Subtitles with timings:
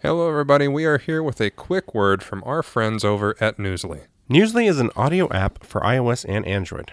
[0.00, 0.68] Hello, everybody.
[0.68, 4.02] We are here with a quick word from our friends over at Newsly.
[4.30, 6.92] Newsly is an audio app for iOS and Android.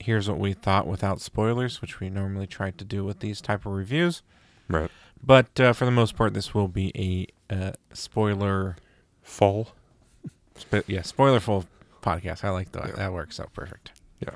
[0.00, 3.66] Here's what we thought without spoilers, which we normally try to do with these type
[3.66, 4.22] of reviews.
[4.68, 4.90] Right.
[5.22, 6.92] But uh, for the most part, this will be
[7.50, 8.76] a uh, spoiler.
[9.22, 9.68] full.
[10.56, 11.66] Sp- yeah, spoiler full
[12.02, 12.44] podcast.
[12.44, 12.88] I like that.
[12.88, 12.96] Yeah.
[12.96, 13.92] That works out perfect.
[14.20, 14.34] Yeah.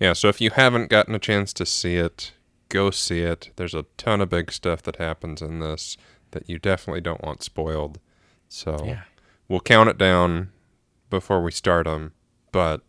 [0.00, 2.32] Yeah, so if you haven't gotten a chance to see it,
[2.68, 3.50] go see it.
[3.56, 5.96] There's a ton of big stuff that happens in this
[6.32, 7.98] that you definitely don't want spoiled.
[8.48, 9.02] So Yeah.
[9.48, 10.50] we'll count it down
[11.10, 12.12] before we start them,
[12.50, 12.80] but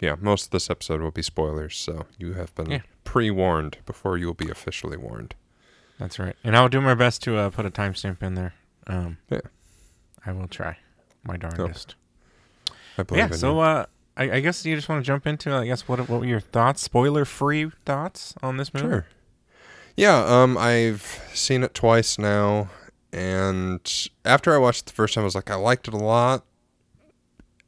[0.00, 2.80] yeah, most of this episode will be spoilers, so you have been Yeah.
[3.04, 5.34] pre-warned before you will be officially warned.
[5.98, 6.34] That's right.
[6.42, 8.54] And I'll do my best to uh, put a timestamp in there.
[8.86, 9.40] Um, Yeah.
[10.24, 10.78] I will try
[11.24, 11.94] my darndest.
[12.98, 13.36] I believe yeah.
[13.36, 15.52] So uh, I, I guess you just want to jump into.
[15.52, 16.82] I guess what what were your thoughts?
[16.82, 18.86] Spoiler free thoughts on this movie?
[18.86, 19.06] Sure.
[19.96, 22.68] Yeah, um, I've seen it twice now,
[23.12, 23.80] and
[24.24, 26.44] after I watched it the first time, I was like, I liked it a lot,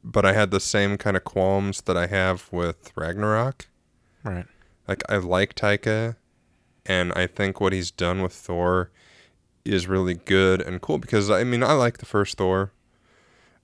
[0.03, 3.67] but I had the same kind of qualms that I have with Ragnarok.
[4.23, 4.45] Right.
[4.87, 6.15] Like, I like Taika,
[6.85, 8.91] and I think what he's done with Thor
[9.63, 12.71] is really good and cool because, I mean, I like the first Thor.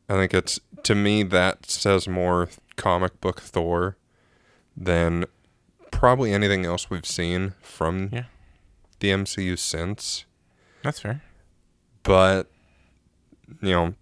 [0.08, 3.98] I think it's, to me, that says more comic book Thor
[4.78, 5.26] than
[5.92, 8.24] probably anything else we've seen from Yeah.
[9.00, 10.24] the MCU since.
[10.84, 11.22] That's fair.
[12.04, 12.50] But,
[13.62, 13.94] you know,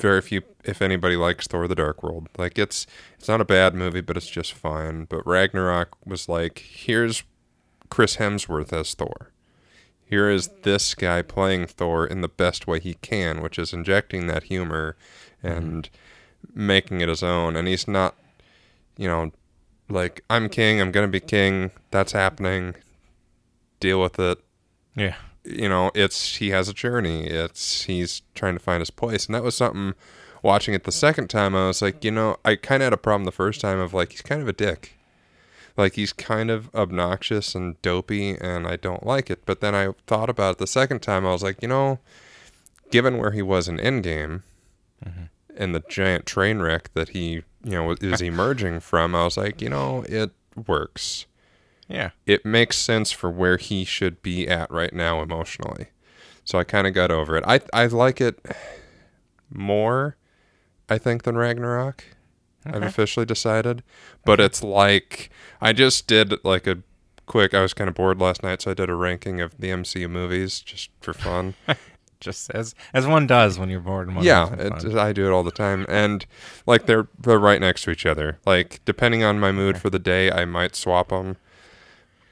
[0.00, 2.28] very few, if anybody likes Thor the Dark World.
[2.36, 2.86] Like, it's,
[3.18, 5.04] it's not a bad movie, but it's just fine.
[5.04, 7.22] But Ragnarok was like, here's
[7.88, 9.30] Chris Hemsworth as Thor.
[10.04, 14.26] Here is this guy playing Thor in the best way he can, which is injecting
[14.26, 14.96] that humor
[15.42, 15.88] and
[16.52, 17.54] making it his own.
[17.54, 18.16] And he's not,
[18.96, 19.30] you know,
[19.88, 22.74] like, I'm king, I'm to be king, that's happening,
[23.78, 24.38] deal with it.
[24.96, 25.16] Yeah.
[25.44, 29.26] You know, it's, he has a journey, it's, he's trying to find his place.
[29.26, 29.94] And that was something,
[30.42, 32.98] watching it the second time, I was like, you know, I kind of had a
[32.98, 34.98] problem the first time of like, he's kind of a dick.
[35.76, 39.46] Like, he's kind of obnoxious and dopey, and I don't like it.
[39.46, 42.00] But then I thought about it the second time, I was like, you know,
[42.90, 44.42] given where he was in Endgame,
[45.02, 45.24] mm-hmm.
[45.56, 49.62] and the giant train wreck that he, you know, is emerging from, I was like,
[49.62, 50.32] you know, it
[50.66, 51.24] works.
[51.90, 52.10] Yeah.
[52.24, 55.88] It makes sense for where he should be at right now emotionally.
[56.44, 57.44] So I kind of got over it.
[57.46, 58.38] I I like it
[59.52, 60.16] more,
[60.88, 62.04] I think, than Ragnarok.
[62.66, 63.82] I've officially decided,
[64.26, 65.30] but it's like
[65.62, 66.78] I just did like a
[67.26, 67.54] quick.
[67.54, 70.10] I was kind of bored last night, so I did a ranking of the MCU
[70.10, 71.54] movies just for fun.
[72.20, 74.06] Just as as one does when you're bored.
[74.08, 74.94] And one yeah, it.
[74.94, 76.26] I do it all the time, and
[76.66, 78.38] like they're they're right next to each other.
[78.44, 79.80] Like depending on my mood Okay.
[79.80, 81.38] for the day, I might swap them,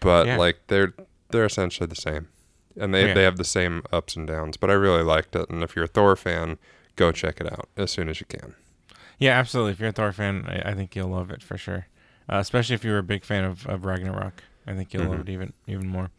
[0.00, 0.36] but Yeah.
[0.36, 0.94] like they're
[1.30, 2.28] they're essentially the same,
[2.78, 3.14] and they Yeah.
[3.14, 4.56] they have the same ups and downs.
[4.56, 6.58] But I really liked it, and if you're a Thor fan,
[6.96, 8.54] go check it out as soon as you can.
[9.18, 9.72] Yeah, absolutely.
[9.72, 11.86] If you're a Thor fan, I, I think you'll love it for sure.
[12.30, 15.22] Uh, especially if you're a big fan of, of Ragnarok, I think you'll love Mhm.
[15.22, 16.10] it even even more.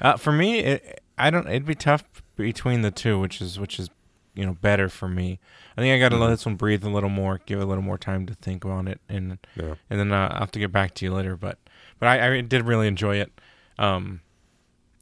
[0.00, 1.46] Uh, for me, it, I don't.
[1.48, 2.04] It'd be tough
[2.36, 3.88] between the two, which is which is
[4.34, 5.38] you know better for me.
[5.76, 6.32] I think I got to let Mhm.
[6.32, 8.88] this one breathe a little more, give it a little more time to think on
[8.88, 9.74] it, and Yeah.
[9.90, 11.36] and then uh, I'll have to get back to you later.
[11.36, 11.58] But
[12.02, 13.30] but I, I did really enjoy it.
[13.78, 14.22] Um,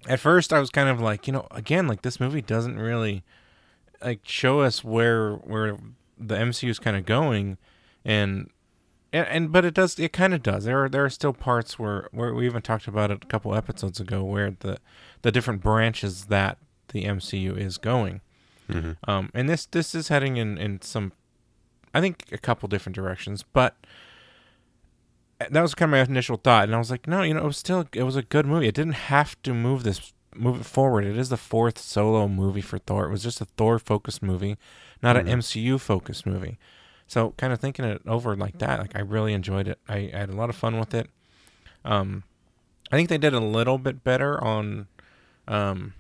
[0.07, 3.25] at first I was kind of like, you know, again, like this movie doesn't really
[4.05, 5.79] like show us where where
[6.19, 7.57] the MCU is kind of going,
[8.05, 8.51] and
[9.15, 10.65] and, and but it does it kind of does.
[10.65, 13.55] There are there are still parts where where we even talked about it a couple
[13.55, 14.77] episodes ago where the
[15.23, 16.59] the different branches that
[16.89, 18.21] the MCU is going.
[18.71, 21.13] hmm Um, and this this is heading in in some,
[21.95, 23.75] I think a couple different directions, but
[25.51, 27.47] that was kind of my initial thought, and I was like, no, you know, it
[27.47, 28.69] was still it was a good movie.
[28.69, 31.05] It didn't have to move this move it forward.
[31.05, 33.07] It is the fourth solo movie for Thor.
[33.07, 34.57] It was just a Thor focused movie,
[35.03, 35.21] not Mhm.
[35.21, 36.59] an MCU focused movie.
[37.09, 39.79] So kind of thinking it over like that, like I really enjoyed it.
[39.89, 41.09] I, I had a lot of fun with it.
[41.85, 42.23] Um,
[42.93, 44.87] I think they did a little bit better on,
[45.49, 45.95] um,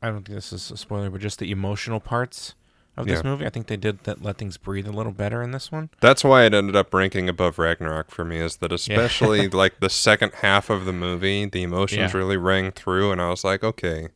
[0.00, 2.54] I don't think this is a spoiler, but just the emotional parts
[2.96, 3.30] of this Yeah.
[3.30, 3.46] movie.
[3.46, 5.90] I think they did that let things breathe a little better in this one.
[6.00, 8.38] That's why it ended up ranking above Ragnarok for me.
[8.38, 12.18] Is that especially like the second half of the movie, the emotions Yeah.
[12.18, 14.08] really rang through, and I was like, okay.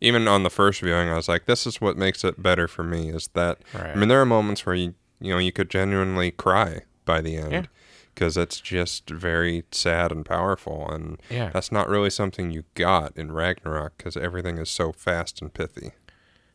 [0.00, 2.82] Even on the first viewing, I was like, this is what makes it better for
[2.82, 3.08] me.
[3.10, 3.90] Is that Right.
[3.90, 7.32] I mean, there are moments where you you know you could genuinely cry by the
[7.32, 7.46] Yeah.
[7.48, 7.68] end
[8.14, 11.50] because it's just very sad and powerful, and yeah.
[11.50, 15.92] that's not really something you got in Ragnarok because everything is so fast and pithy.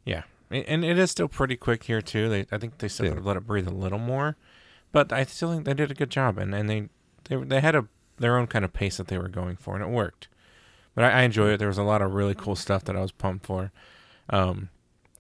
[0.06, 2.30] Yeah, and it is still pretty quick here too.
[2.30, 3.12] They, I think they still Yeah.
[3.12, 4.36] could have let it breathe a little more,
[4.92, 6.90] but I still think they did a good job, and, and they,
[7.26, 9.84] they they had a their own kind of pace that they were going for, and
[9.84, 10.28] it worked.
[10.96, 11.58] But I, I enjoy it.
[11.58, 13.72] There was a lot of really cool stuff that I was pumped for.
[14.30, 14.70] Um,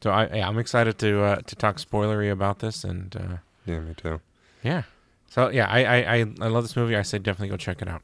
[0.01, 3.80] so I yeah, I'm excited to uh, to talk spoilery about this, and uh, Yeah,
[3.81, 4.21] me too,
[4.63, 4.83] yeah.
[5.30, 6.95] So yeah, I, I I I love this movie.
[6.95, 8.01] I say definitely go check it out.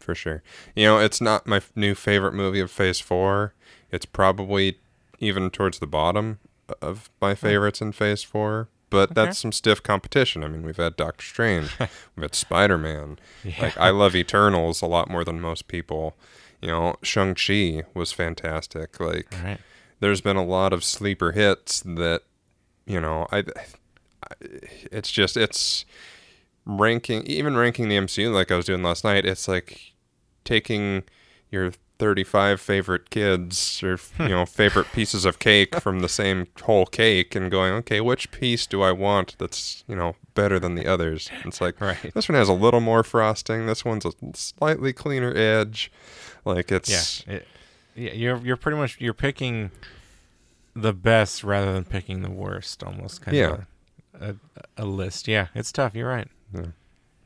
[0.00, 0.42] for sure.
[0.74, 3.54] You know, it's not my f- new favorite movie of Phase Four.
[3.90, 4.78] It's probably
[5.20, 6.38] even towards the bottom
[6.80, 8.68] of my favorites in Phase Four.
[8.90, 9.14] But Okay.
[9.24, 10.44] that's some stiff competition.
[10.44, 13.54] I mean, we've had Doctor Strange, we've had Spider Man, Yeah.
[13.62, 16.14] Like I love Eternals a lot more than most people.
[16.62, 19.00] You know, Shang Chi was fantastic.
[19.00, 19.58] Like right.
[20.00, 22.22] there's been a lot of sleeper hits that,
[22.86, 23.44] you know, I, I
[24.92, 25.84] it's just it's
[26.66, 29.24] ranking even ranking the MCU like I was doing last night.
[29.26, 29.92] It's like
[30.44, 31.02] taking
[31.50, 31.72] your
[32.04, 37.34] 35 favorite kids or you know favorite pieces of cake from the same whole cake
[37.34, 41.30] and going okay which piece do i want that's you know better than the others
[41.46, 41.96] it's like Right.
[42.12, 45.90] this one has a little more frosting this one's a slightly cleaner edge
[46.44, 47.36] like it's Yeah.
[47.36, 47.48] It,
[47.96, 48.12] yeah.
[48.12, 49.70] You're you're pretty much you're picking
[50.76, 52.82] the best rather than picking the worst.
[52.82, 53.50] Almost kind Yeah.
[53.50, 53.64] of
[54.20, 54.30] a,
[54.78, 55.26] a, a list.
[55.28, 55.46] Yeah.
[55.54, 55.94] It's tough.
[55.94, 56.28] You're right.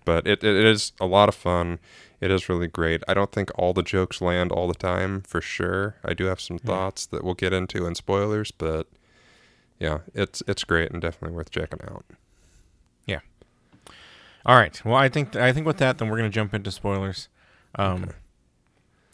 [0.08, 1.78] But it, it is a lot of fun
[2.20, 5.40] it is really great i don't think all the jokes land all the time for
[5.40, 8.87] sure i do have some thoughts that we'll get into in spoilers but
[9.78, 12.05] yeah it's it's great and definitely worth checking out
[13.06, 13.20] Yeah.
[14.46, 14.81] All right.
[14.84, 17.28] Well, I think I think with that, then we're gonna jump into spoilers.
[17.75, 18.12] Um, Okay.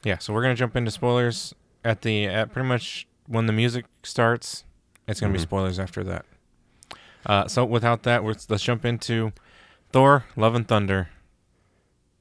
[0.05, 0.19] yeah.
[0.19, 1.55] So we're gonna jump into spoilers
[1.85, 4.65] at the at pretty much when the music starts.
[5.09, 5.37] It's gonna Mhm.
[5.39, 6.25] be spoilers after that.
[7.27, 9.33] Uh, so without that, let's jump into
[9.95, 11.11] Thor: Love and Thunder.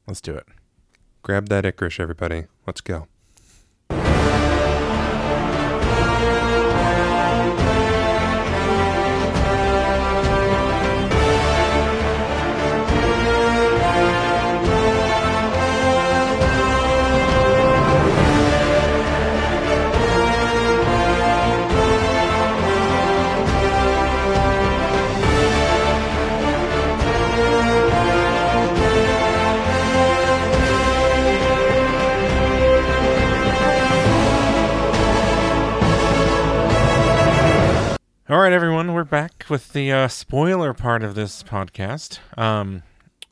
[0.05, 0.45] Let's do it.
[1.23, 3.07] grab that Icarish, everybody let's go
[38.33, 42.17] All right, everyone, we're back with the uh, spoiler part of this podcast.
[42.35, 42.81] Um,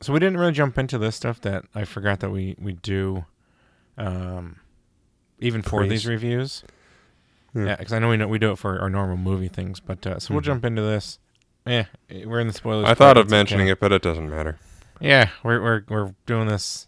[0.00, 3.24] so we didn't really jump into this stuff that I forgot that we we do,
[3.98, 4.60] um,
[5.40, 6.62] even for these reviews.
[7.52, 7.64] Yeah.
[7.64, 10.06] Yeah, because I know we know we do it for our normal movie things, but
[10.06, 10.44] uh, so we'll Mhm.
[10.44, 11.18] jump into this.
[11.66, 11.86] Yeah,
[12.24, 12.84] we're in the spoilers.
[12.84, 13.72] i part, thought of mentioning okay.
[13.72, 14.56] it but it doesn't matter
[15.00, 16.86] Yeah, we're we're we're doing this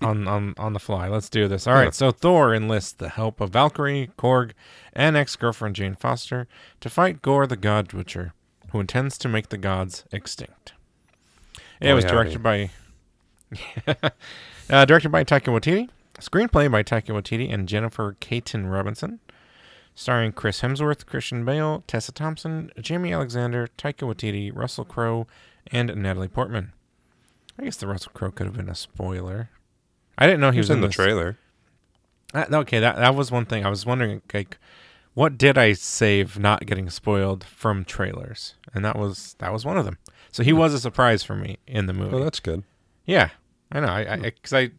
[0.06, 1.08] on on on the fly.
[1.08, 1.66] Let's do this.
[1.66, 1.84] All right.
[1.84, 1.90] Yeah.
[1.90, 4.52] So Thor enlists the help of Valkyrie, Korg,
[4.92, 6.46] and ex-girlfriend Jane Foster
[6.80, 8.32] to fight Gore the God Butcher,
[8.72, 10.72] who intends to make the gods extinct.
[11.80, 12.14] It was howdy.
[12.14, 12.70] directed by
[14.70, 15.88] uh, directed by Taika Waititi,
[16.18, 19.20] screenplay by Taika Waititi and Jennifer Kaytin Robinson,
[19.94, 25.26] starring Chris Hemsworth, Christian Bale, Tessa Thompson, Jaimie Alexander, Taika Waititi, Russell Crowe,
[25.72, 26.72] and Natalie Portman.
[27.58, 29.50] I guess the Russell Crowe could have been a spoiler.
[30.20, 30.96] I didn't know he was, was in the this.
[30.96, 31.38] trailer
[32.34, 34.22] Uh, okay, that that was one thing I was wondering.
[34.32, 34.58] Like,
[35.14, 39.76] what did I save not getting spoiled from trailers, and that was that was one
[39.78, 39.98] of them.
[40.30, 42.14] So he was a surprise for me in the movie.
[42.16, 42.62] Oh, that's good.
[43.06, 43.30] Yeah,
[43.72, 43.88] I know.
[43.88, 44.70] I because I,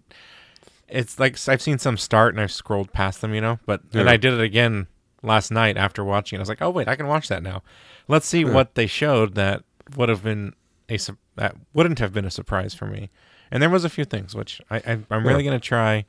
[0.87, 3.59] it's like I've seen some start and I've scrolled past them, you know.
[3.65, 4.09] But Yeah.
[4.09, 4.87] I did it again
[5.23, 6.39] last night after watching it.
[6.39, 7.63] I was like, oh wait, I can watch that now.
[8.07, 8.53] Let's see Yeah.
[8.53, 9.63] what they showed that
[9.97, 10.53] would have been
[10.89, 10.97] a
[11.35, 13.09] that wouldn't have been a surprise for me.
[13.51, 16.05] And there was a few things which I, I I'm really gonna try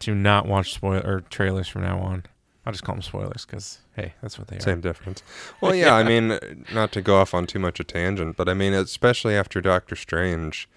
[0.00, 2.24] to not watch spoil or trailers from now on.
[2.64, 4.60] I'll just call them spoilers because hey, that's what they are.
[4.60, 5.22] Same difference.
[5.60, 6.38] Well, yeah, I mean,
[6.72, 9.96] not to go off on too much a tangent, but I mean, especially after Doctor
[9.96, 10.68] Strange,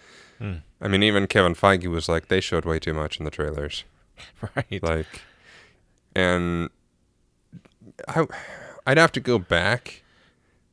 [0.43, 0.55] Hmm.
[0.81, 3.85] I mean, even Kevin Feige was like, they showed way too much in the trailers.
[4.55, 4.83] right.
[4.83, 5.21] Like,
[6.15, 6.69] and
[8.09, 8.25] I,
[8.85, 10.02] I'd have to go back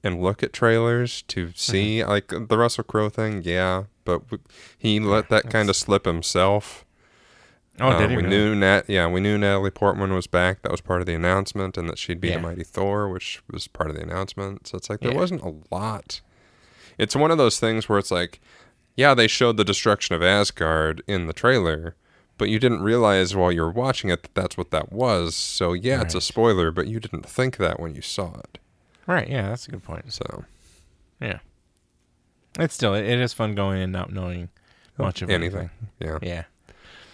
[0.02, 4.42] and look at trailers to see, like, the Russell Crowe thing, yeah, but w-
[4.78, 6.84] he let that kind of slip himself.
[7.78, 8.16] oh, Uh, did he?
[8.16, 8.36] we really?
[8.36, 8.84] knew Nat.
[8.88, 10.62] Yeah, we knew Natalie Portman was back.
[10.62, 12.36] That was part of the announcement, and that she'd be Yeah.
[12.36, 14.66] the mighty Thor, which was part of the announcement.
[14.66, 15.18] So it's like there Yeah.
[15.18, 16.20] wasn't a lot.
[16.98, 18.40] It's one of those things where it's like,
[18.96, 21.94] yeah, they showed the destruction of Asgard in the trailer,
[22.36, 25.34] but you didn't realize while you were watching it that that's what that was.
[25.36, 28.58] So yeah, it's a spoiler, but you didn't think that when you saw it.
[29.10, 29.28] Right.
[29.28, 30.12] Yeah, that's a good point.
[30.12, 30.44] So
[31.20, 31.40] Yeah.
[32.60, 34.50] It's still it, it is fun going and not knowing
[34.98, 36.08] much of anything, yeah.
[36.10, 36.28] anything.
[36.28, 36.44] Yeah.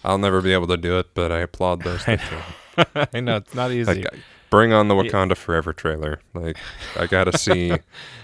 [0.04, 2.02] I'll never be able to do it, but I applaud those.
[2.06, 2.84] I do.
[3.14, 4.02] I know it's not easy.
[4.02, 4.14] Like,
[4.50, 5.10] bring on the Yeah.
[5.10, 6.20] Wakanda Forever trailer.
[6.34, 6.58] Like,
[6.98, 7.72] I gotta see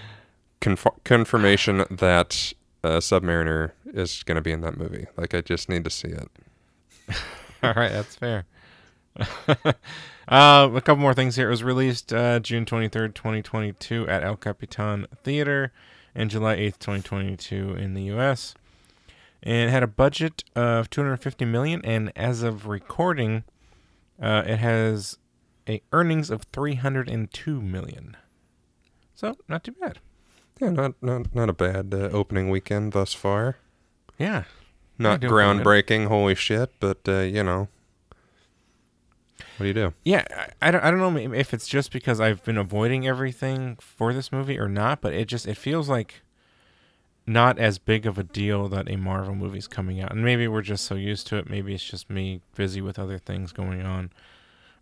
[0.61, 2.53] conf- confirmation that
[2.83, 5.07] uh, Submariner is gonna be in that movie.
[5.17, 6.29] Like, I just need to see it.
[7.63, 8.45] All right, that's fair.
[10.27, 11.47] Uh, a couple more things here.
[11.47, 15.71] It was released uh, June 23rd, 2022 at El Capitan Theater
[16.15, 18.55] and July 8th, 2022 in the US.
[19.41, 23.43] And it had a budget of 250 million and as of recording
[24.21, 25.17] uh, it has
[25.67, 28.17] a earnings of 302 million.
[29.15, 29.99] So, not too bad.
[30.59, 33.57] Yeah, not not not a bad uh, opening weekend thus far.
[34.17, 34.43] Yeah.
[34.97, 35.65] Not doing pretty good.
[35.65, 37.67] groundbreaking, holy shit, but uh, you know,
[39.57, 39.93] what do you do?
[40.03, 40.23] Yeah,
[40.61, 44.13] I, I don't I don't know if it's just because I've been avoiding everything for
[44.13, 46.21] this movie or not, but it just it feels like
[47.25, 50.11] not as big of a deal that a Marvel movie's coming out.
[50.11, 51.49] And maybe we're just so used to it.
[51.49, 54.11] Maybe it's just me busy with other things going on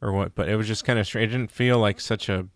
[0.01, 1.31] or what, but it was just kind of strange.
[1.31, 2.47] It didn't feel like such a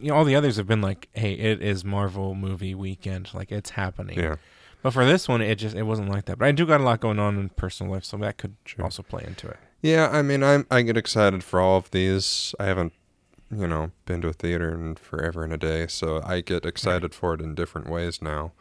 [0.00, 3.30] you know all the others have been like, "Hey, it is Marvel movie weekend.
[3.32, 4.36] Like it's happening." Yeah,
[4.82, 6.38] But for this one, it just it wasn't like that.
[6.38, 8.84] But I do got a lot going on in personal life, so that could Sure.
[8.84, 9.56] also play into it.
[9.82, 10.08] Yeah.
[10.10, 12.54] I mean, I'm I get excited for all of these.
[12.58, 12.92] I haven't,
[13.50, 17.14] you know, been to a theater in forever and a day, so I get excited
[17.14, 18.52] for it in different ways now.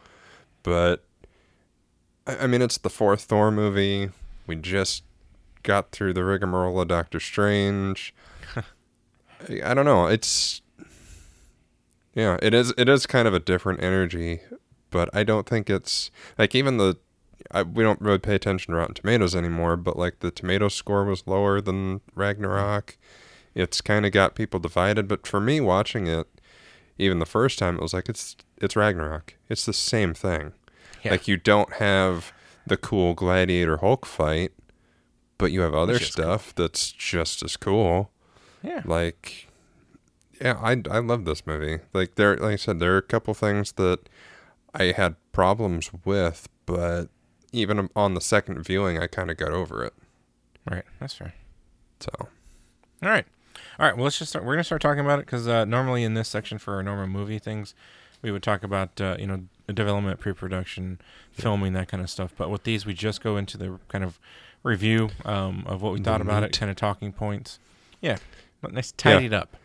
[0.64, 1.04] But
[2.28, 4.10] I, I mean, it's the fourth Thor movie.
[4.48, 5.04] We just
[5.64, 8.14] got through the rigmarole of Doctor Strange.
[8.56, 10.08] I, I don't know.
[10.08, 10.62] It's
[12.16, 12.74] yeah, it is.
[12.78, 14.40] It is kind of a different energy,
[14.90, 16.98] but I don't think it's like even the.
[17.52, 21.06] I, we don't really pay attention to Rotten Tomatoes anymore, but like the tomato score
[21.06, 22.98] was lower than Ragnarok.
[23.54, 26.28] It's kind of got people divided, but for me watching it,
[26.98, 29.36] even the first time, it was like it's it's Ragnarok.
[29.50, 30.54] It's the same thing.
[31.04, 31.12] Yeah.
[31.12, 32.34] Like you don't have
[32.66, 34.52] the cool Gladiator Hulk fight,
[35.38, 38.12] but you have other stuff that's just as cool.
[38.64, 38.82] Yeah.
[38.86, 39.48] Like,
[40.42, 41.80] yeah, I I love this movie.
[41.94, 44.10] Like there, like I said, there are a couple things that
[44.74, 47.10] I had problems with, but
[47.56, 49.94] even on the second viewing, I kind of got over it.
[50.70, 50.84] Right.
[51.00, 51.34] That's fair.
[52.00, 52.30] So All
[53.10, 53.26] right.
[53.80, 53.96] All right.
[53.96, 54.46] Well, let's just start.
[54.46, 57.08] We're gonna start talking about it because uh, normally in this section for our normal
[57.08, 57.74] movie things,
[58.22, 59.44] we would talk about uh, you know
[59.74, 61.00] development, pre-production,
[61.32, 62.34] filming, that kind of stuff.
[62.38, 64.20] But with these, we just go into the kind of
[64.64, 66.60] review um, of what we The thought about it, meat.
[66.60, 67.60] kind of talking points.
[68.02, 68.18] Yeah.
[68.62, 69.56] But nice, tidied up.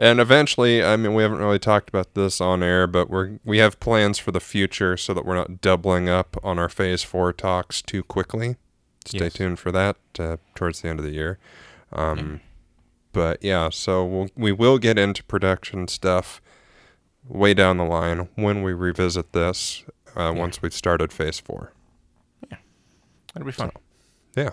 [0.00, 3.58] And eventually, I mean, we haven't really talked about this on air, but we're we
[3.58, 7.32] have plans for the future so that we're not doubling up on our Phase Four
[7.32, 8.56] talks too quickly.
[9.04, 9.32] Stay Yes.
[9.34, 11.38] tuned for that uh, towards the end of the year.
[11.92, 12.40] Um,
[13.12, 16.40] But yeah, so we'll, we will get into production stuff
[17.26, 19.84] way down the line when we revisit this.
[20.16, 20.38] Uh, Yeah.
[20.38, 21.72] Once we've started Phase Four.
[22.50, 22.58] Yeah,
[23.34, 23.72] That'll be fun.
[24.36, 24.50] Yeah,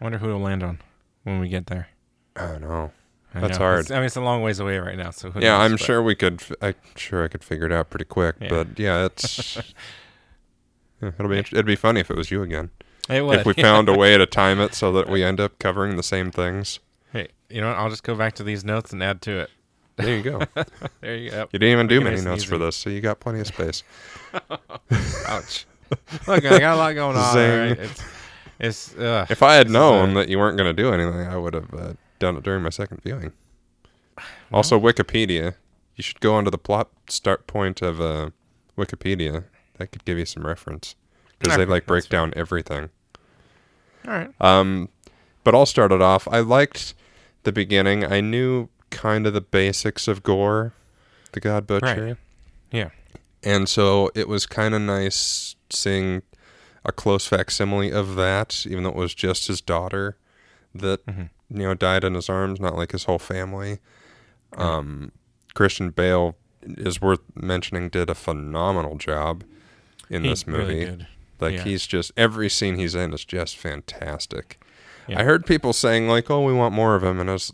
[0.00, 0.80] I wonder who it'll land on
[1.22, 1.88] when we get there.
[2.34, 2.90] I don't know.
[3.34, 3.64] I That's know.
[3.64, 3.80] hard.
[3.80, 5.10] It's- I mean, it's a long ways away right now.
[5.10, 6.42] So yeah, knows, I'm but- sure we could.
[6.60, 8.36] I'm sure I could figure it out pretty quick.
[8.40, 8.48] Yeah.
[8.48, 9.56] But yeah, it's.
[11.02, 12.70] yeah, it'll be it'd be funny if it was you again.
[13.08, 13.40] It would.
[13.40, 16.02] if we found a way to time it so that we end up covering the
[16.02, 16.78] same things.
[17.12, 17.76] Hey, you know what?
[17.76, 19.50] I'll just go back to these notes and add to it.
[19.96, 20.40] There you go.
[21.00, 21.48] There you go.
[21.52, 23.82] You didn't even do many notes for this, so you got plenty of space.
[25.26, 25.66] Ouch.
[26.26, 27.36] Look, I got a lot going on.
[27.36, 27.78] Right?
[27.78, 28.04] It's,
[28.60, 31.36] it's uh, If I had known a- that you weren't going to do anything, I
[31.36, 33.32] would have uh, done it during my second viewing.
[34.52, 35.54] Also, Wikipedia.
[35.96, 38.30] You should go onto the plot start point of uh,
[38.78, 39.44] Wikipedia.
[39.78, 40.94] That could give you some reference
[41.38, 42.88] because they like break down everything.
[44.06, 44.30] All right.
[44.40, 44.88] Um,
[45.44, 46.26] but I'll start it off.
[46.30, 46.94] I liked
[47.42, 48.04] the beginning.
[48.04, 50.72] I knew kind of the basics of Gore,
[51.32, 52.06] the God Butcher.
[52.06, 52.16] Right.
[52.70, 52.90] Yeah.
[53.42, 56.22] And so it was kind of nice seeing
[56.84, 60.16] a close facsimile of that, even though it was just his daughter
[60.74, 61.28] that Mhm.
[61.52, 63.78] You know died in his arms, not like his whole family.
[64.56, 65.12] Um,
[65.54, 67.88] Christian Bale is worth mentioning.
[67.88, 69.44] Did a phenomenal job
[70.10, 70.84] in He this movie.
[70.84, 71.06] Really.
[71.40, 71.64] Like Yeah.
[71.64, 74.62] he's just every scene he's in is just fantastic.
[75.08, 75.20] Yeah.
[75.20, 77.52] I heard people saying like, "Oh, we want more of him," and I was,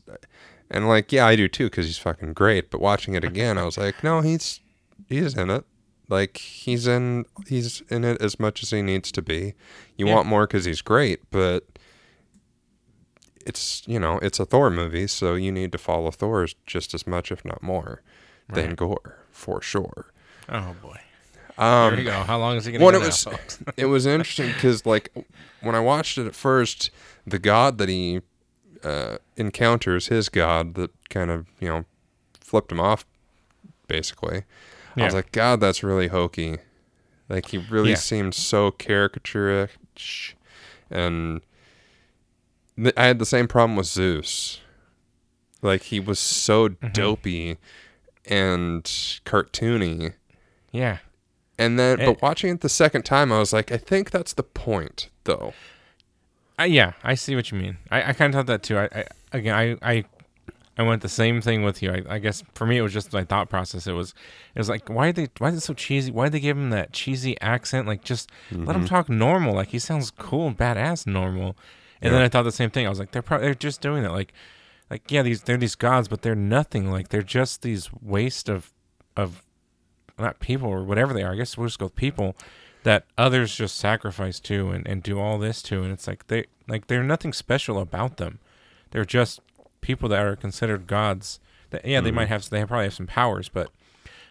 [0.71, 2.71] and like, yeah, I do too because he's fucking great.
[2.71, 4.61] But watching it again, I was like, no, he's
[5.09, 5.65] he's in it.
[6.11, 9.55] Like he's in he's in it as much as he needs to be.
[9.97, 10.15] You Yeah.
[10.17, 11.65] want more because he's great, but
[13.49, 17.07] it's you know it's a Thor movie, so you need to follow Thor's just as
[17.07, 18.03] much, if not more,
[18.49, 20.13] than Gore for sure.
[20.49, 20.99] Oh boy.
[21.57, 22.23] Um, there you go.
[22.23, 23.59] How long is he gonna well, go it now, was- folks?
[23.77, 25.11] it was interesting because like
[25.61, 26.91] when I watched it at first,
[27.27, 28.21] the god that he
[28.85, 31.85] uh, encounters, his god that kind of you know
[32.41, 33.05] flipped him off,
[33.89, 34.45] basically.
[34.97, 36.59] I was like, God, that's really hokey.
[37.29, 37.97] Like he really Yeah.
[37.97, 40.33] seemed so caricaturish,
[40.91, 41.41] and
[42.97, 44.61] I had the same problem with Zeus.
[45.63, 46.89] Like he was so Mm-hmm.
[46.93, 47.57] dopey
[48.27, 48.85] and
[49.25, 50.15] cartoony.
[50.73, 50.99] yeah.
[51.61, 52.07] And then, Eh.
[52.07, 55.55] but watching it the second time, I was like, I think that's the point, though.
[56.57, 57.79] I, yeah, I see what you mean.
[57.91, 58.79] I, I kind of thought that too.
[58.79, 60.05] I, I again, I, I,
[60.77, 61.91] I went the same thing with you.
[61.91, 63.89] I, I guess for me, it was just my thought process.
[63.89, 64.15] It was,
[64.55, 66.13] it was like, why they, why is it so cheesy?
[66.13, 67.89] Why did they give him that cheesy accent?
[67.89, 68.71] Like, just let Mm-hmm.
[68.83, 69.55] him talk normal.
[69.57, 71.57] Like he sounds cool and badass normal.
[72.01, 72.87] And then I thought the same thing.
[72.87, 74.13] I was like, they're probably they're just doing that.
[74.13, 74.33] Like,
[74.91, 76.91] like yeah, these they're these gods, but they're nothing.
[76.91, 78.73] Like they're just these waste of,
[79.17, 79.43] of,
[80.19, 81.33] not people or whatever they are.
[81.33, 82.37] I guess we'll just go with people
[82.83, 86.47] that others just sacrifice to and, and do all this to and it's like they
[86.69, 88.39] like they're nothing special about them
[88.91, 89.41] they're just
[89.81, 92.17] people that are considered gods that yeah they mm-hmm.
[92.17, 93.71] might have they probably have some powers but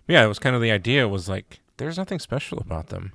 [0.08, 3.14] yeah it was kind of the idea was like there's nothing special about them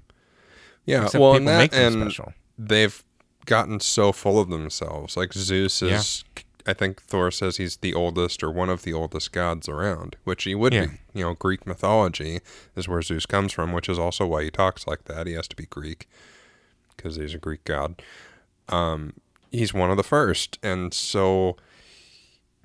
[0.84, 3.02] Yeah, well, and make that, them and special they've
[3.46, 5.16] gotten so full of themselves.
[5.16, 6.24] Like Zeus is,
[6.66, 10.44] I think Thor says he's the oldest or one of the oldest gods around, which
[10.44, 10.86] he would Yeah.
[10.86, 10.92] be.
[11.14, 12.40] You know, Greek mythology
[12.76, 15.26] is where Zeus comes from, which is also why he talks like that.
[15.26, 16.08] He has to be Greek
[16.96, 18.00] because he's a Greek god.
[18.68, 19.14] Um,
[19.50, 21.56] he's one of the first, and so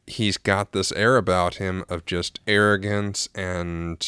[0.06, 4.06] he's got this air about him of just arrogance and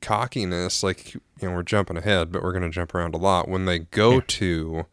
[0.00, 0.82] cockiness.
[0.82, 3.48] Like you know, we're jumping ahead, but we're going to jump around a lot.
[3.48, 4.20] When they go Yeah.
[4.26, 4.86] to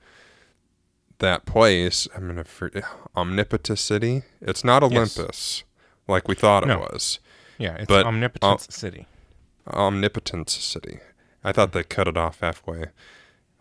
[1.19, 2.83] that place, I'm going to
[3.15, 4.23] Omnipotent City.
[4.41, 4.91] It's not Yes.
[5.17, 5.63] Olympus
[6.07, 6.79] like we thought it No.
[6.79, 7.19] was.
[7.57, 9.07] yeah it's But, omnipotence city
[9.67, 10.99] Omnipotence City.
[11.43, 12.85] I thought they cut it off halfway.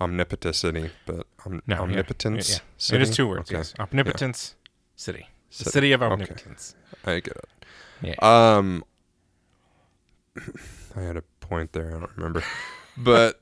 [0.01, 2.61] Omnipotent City, but om- no Omnipotence yeah, yeah.
[2.77, 2.97] City.
[2.97, 3.59] it is two words Okay.
[3.59, 4.55] yes omnipotence
[4.95, 5.71] city the City.
[5.71, 6.13] city of Okay.
[6.13, 6.75] omnipotence
[7.07, 7.49] I get it.
[8.03, 8.15] yeah
[8.59, 8.85] Um,
[10.97, 11.89] I had a point there.
[11.97, 12.45] I don't remember,
[12.99, 13.41] but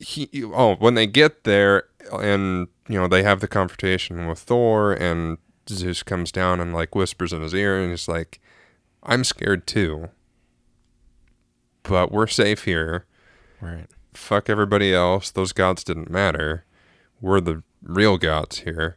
[0.00, 0.28] he.
[0.44, 5.38] Oh, when they get there, and you know they have the confrontation with Thor, and
[5.68, 8.40] Zeus comes down and like whispers in his ear, and he's like,
[9.02, 10.10] "I'm scared too,
[11.82, 13.06] but we're safe here.
[13.60, 15.30] right Fuck everybody else.
[15.30, 16.64] Those gods didn't matter.
[17.20, 18.96] We're the real gods here."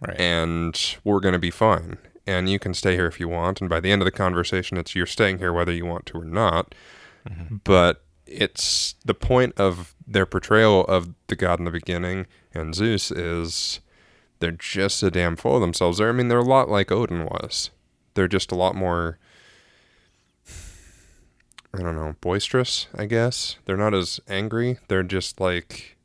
[0.00, 1.98] right and we're going to be fine.
[2.26, 3.60] And you can stay here if you want.
[3.60, 6.18] And by the end of the conversation, it's you're staying here whether you want to
[6.18, 6.74] or not.
[7.28, 7.56] Mm-hmm.
[7.62, 13.10] But it's the point of their portrayal of the god in the beginning and Zeus
[13.10, 13.80] is
[14.38, 15.98] they're just so damn full of themselves.
[15.98, 17.70] They're, I mean, they're a lot like Odin was.
[18.14, 19.18] They're just a lot more,
[21.74, 23.56] I don't know, boisterous, I guess.
[23.66, 24.78] They're not as angry.
[24.88, 25.96] They're just like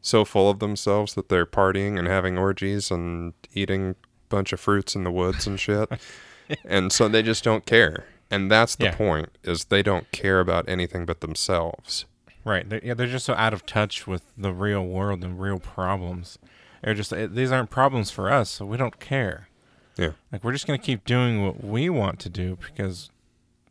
[0.00, 3.94] so full of themselves that they're partying and having orgies and eating a
[4.28, 5.88] bunch of fruits in the woods and shit.
[6.64, 8.06] and so they just don't care.
[8.30, 8.94] And that's the Yeah.
[8.96, 12.04] point is they don't care about anything but themselves.
[12.44, 12.68] Right.
[12.68, 16.38] They're, yeah, they're just so out of touch with the real world and real problems.
[16.82, 19.48] They're just eh, these aren't problems for us, so we don't care.
[19.96, 20.10] Yeah.
[20.32, 23.10] Like we're just gonna keep doing what we want to do because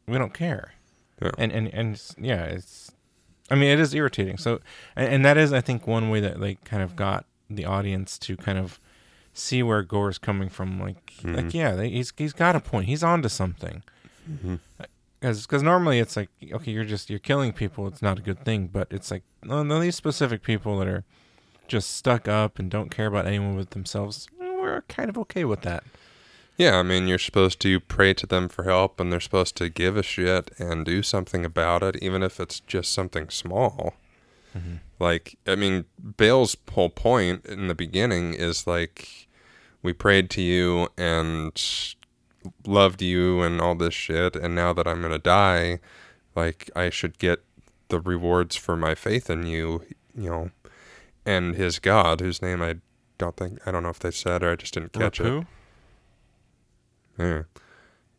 [0.08, 0.74] we don't care.
[1.22, 1.32] Yeah.
[1.38, 2.92] And and and yeah, it's.
[3.52, 4.38] I mean, it is irritating.
[4.38, 4.62] So,
[4.96, 8.18] and, and that is, I think, one way that they kind of got the audience
[8.20, 8.80] to kind of
[9.34, 10.80] see where Gore's coming from.
[10.80, 11.36] Like, Mm-hmm.
[11.36, 12.88] like yeah, they, he's he's got a point.
[12.88, 13.84] He's onto something.
[14.30, 14.56] Mm-hmm.
[15.32, 17.88] Because normally it's like okay, you're just you're killing people.
[17.88, 18.68] It's not a good thing.
[18.68, 21.04] But it's like no, no, these specific people that are
[21.68, 24.28] just stuck up and don't care about anyone but themselves.
[24.40, 25.84] We're kind of okay with that.
[26.58, 29.70] Yeah, I mean, you're supposed to pray to them for help, and they're supposed to
[29.70, 33.96] give a shit and do something about it, even if it's just something small.
[34.56, 34.80] Mhm.
[35.00, 35.86] Like, I mean,
[36.18, 39.28] Bale's whole point in the beginning is like,
[39.82, 41.52] we prayed to you and
[42.66, 45.80] loved you and all this shit, and now that I'm gonna die,
[46.36, 47.44] like, I should get
[47.90, 49.84] the rewards for my faith in you,
[50.16, 50.52] you know,
[51.26, 52.78] and his God, whose name I
[53.18, 55.26] don't think, I don't know if they said or I just didn't catch it.
[55.26, 55.46] Rapu?
[57.18, 57.44] Yeah.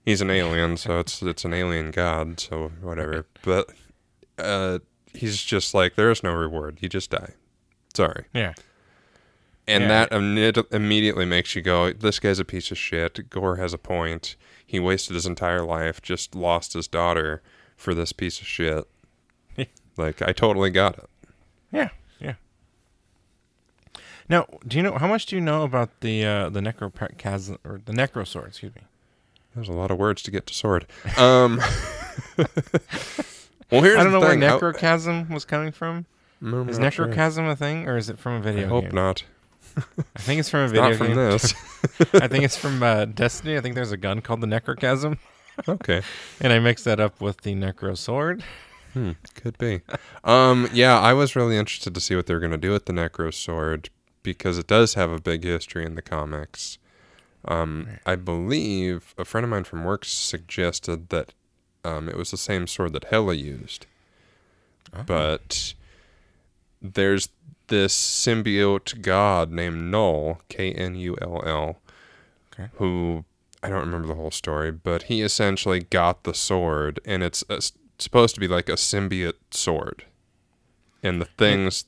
[0.04, 3.26] He's an alien, so it's it's an alien god, so whatever.
[3.42, 3.70] But
[4.38, 4.80] uh
[5.12, 6.78] he's just like there is no reward.
[6.80, 7.32] You just die.
[7.94, 8.24] Sorry.
[8.32, 8.52] Yeah.
[9.66, 9.88] And Yeah.
[9.88, 13.31] that imme- immediately makes you go, this guy's a piece of shit.
[13.31, 14.37] Gore has a point.
[14.66, 17.42] He wasted his entire life, just lost his daughter
[17.77, 18.85] for this piece of shit.
[19.96, 21.09] like I totally got it.
[21.72, 21.88] Yeah.
[22.20, 22.35] Yeah.
[24.29, 27.81] Now, do you know how much do you know about the uh, the necrochasm or
[27.85, 28.48] the necrosword?
[28.48, 28.83] Excuse me.
[29.55, 30.87] There's a lot of words to get to sword.
[31.16, 31.61] Um
[33.70, 34.40] Well, here's I don't the know thing.
[34.40, 36.07] where I- necrochasm was coming from.
[36.42, 37.07] I'm Is not sure.
[37.07, 38.94] necrochasm a thing, or is it from a video I hope game?
[38.94, 39.24] not.
[39.76, 41.16] I think it's from a video Not from game.
[41.16, 41.54] this.
[42.14, 43.56] I think it's from uh, Destiny.
[43.56, 45.18] I think there's a gun called the necrochasm,
[45.68, 46.02] okay.
[46.40, 48.44] and I mixed that up with the necro sword.
[48.94, 49.80] Hmm, could be.
[50.22, 52.92] Um, yeah, I was really interested to see what they're going to do with the
[52.92, 53.90] Necro Sword
[54.22, 56.78] because it does have a big history in the comics.
[57.44, 61.34] Um, I believe a friend of mine from work suggested that
[61.84, 63.87] um, it was the same sword that Hela used,
[65.06, 65.74] but
[66.85, 67.31] there's
[67.68, 71.81] this symbiote god named Knull, K N U L L,
[72.75, 73.25] who
[73.62, 77.62] I don't remember the whole story, but he essentially got the sword, and it's a,
[77.99, 80.05] supposed to be like a symbiote sword,
[81.03, 81.87] and the things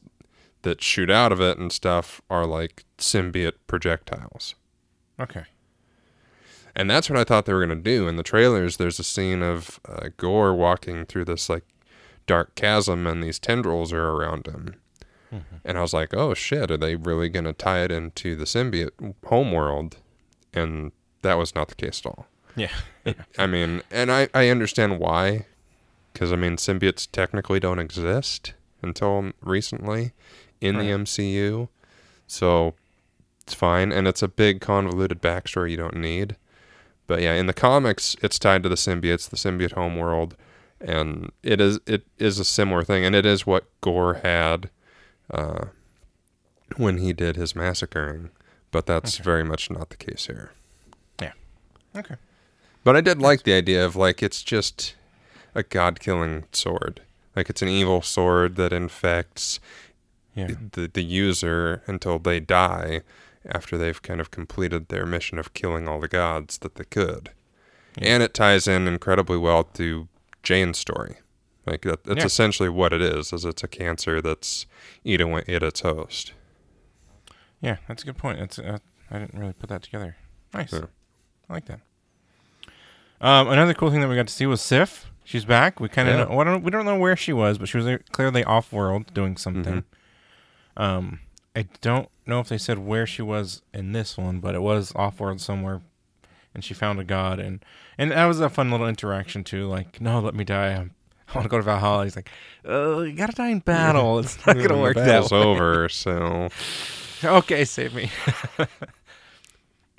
[0.62, 4.54] that shoot out of it and stuff are like symbiote projectiles.
[5.20, 5.44] Okay.
[6.74, 8.08] And that's what I thought they were going to do.
[8.08, 11.64] In the trailers, there's a scene of uh, Gore walking through this like
[12.26, 14.74] dark chasm, and these tendrils are around him.
[15.32, 15.56] Mm-hmm.
[15.64, 18.44] And I was like, oh shit, are they really going to tie it into the
[18.44, 19.96] symbiote homeworld?
[20.52, 22.26] And that was not the case at all.
[22.54, 22.72] Yeah.
[23.38, 25.46] I mean, and I, I understand why.
[26.12, 30.12] Because, I mean, symbiotes technically don't exist until recently
[30.60, 31.68] in the MCU.
[32.26, 32.74] So
[33.42, 33.92] it's fine.
[33.92, 36.36] And it's a big, convoluted backstory you don't need.
[37.06, 40.36] But yeah, in the comics, it's tied to the symbiotes, the symbiote homeworld.
[40.80, 43.04] And it is it is a similar thing.
[43.04, 44.70] And it is what Gore had
[45.30, 45.66] uh,
[46.76, 48.30] when he did his massacring.
[48.70, 49.24] But that's Okay.
[49.24, 50.50] very much not the case here.
[51.20, 51.32] Yeah.
[51.96, 52.16] Okay.
[52.84, 54.94] But I did like the idea of like it's just
[55.54, 57.00] a god killing sword.
[57.34, 59.60] Like it's an evil sword that infects
[60.34, 60.48] Yeah.
[60.72, 63.00] the the user until they die
[63.48, 67.30] after they've kind of completed their mission of killing all the gods that they could.
[67.96, 68.14] Yeah.
[68.14, 70.08] And it ties in incredibly well to
[70.42, 71.16] Jane's story.
[71.66, 72.24] Like that, that's Yeah.
[72.26, 73.32] essentially what it is.
[73.32, 74.66] Is it's a cancer that's
[75.04, 76.32] eating at its host.
[77.60, 78.38] Yeah, that's a good point.
[78.38, 78.78] That's uh,
[79.10, 80.16] I didn't really put that together.
[80.54, 80.72] Nice.
[80.72, 80.86] Yeah.
[81.48, 81.80] I like that.
[83.20, 85.06] Um, another cool thing that we got to see was Sif.
[85.24, 85.80] She's back.
[85.80, 86.34] We kind of Yeah.
[86.34, 89.36] well, don't, we don't know where she was, but she was clearly off world doing
[89.36, 89.82] something.
[90.76, 90.82] Mm-hmm.
[90.82, 91.20] Um,
[91.56, 94.92] I don't know if they said where she was in this one, but it was
[94.94, 95.80] off world somewhere,
[96.54, 97.64] and she found a god, and
[97.96, 99.66] and that was a fun little interaction too.
[99.66, 100.68] Like, no, let me die.
[100.74, 100.94] I'm,
[101.34, 102.04] I want to go to Valhalla.
[102.04, 102.30] He's like,
[102.64, 104.18] oh, you gotta die in battle.
[104.20, 105.38] It's not gonna work that battle's way.
[105.38, 106.48] over, so
[107.24, 108.10] okay, save me.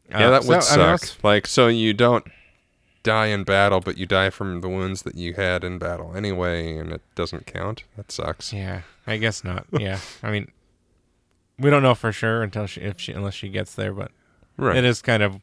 [0.10, 1.02] Yeah, that would so, I mean, suck.
[1.02, 2.26] that's- like, so you don't
[3.04, 6.78] die in battle, but you die from the wounds that you had in battle anyway,
[6.78, 7.84] and it doesn't count.
[7.98, 8.54] That sucks.
[8.54, 9.66] Yeah, I guess not.
[9.72, 10.50] Yeah, I mean,
[11.60, 13.94] we don't know for sure until she, if she, unless she gets there.
[13.94, 14.12] But
[14.58, 14.78] Right.
[14.78, 15.40] it is kind of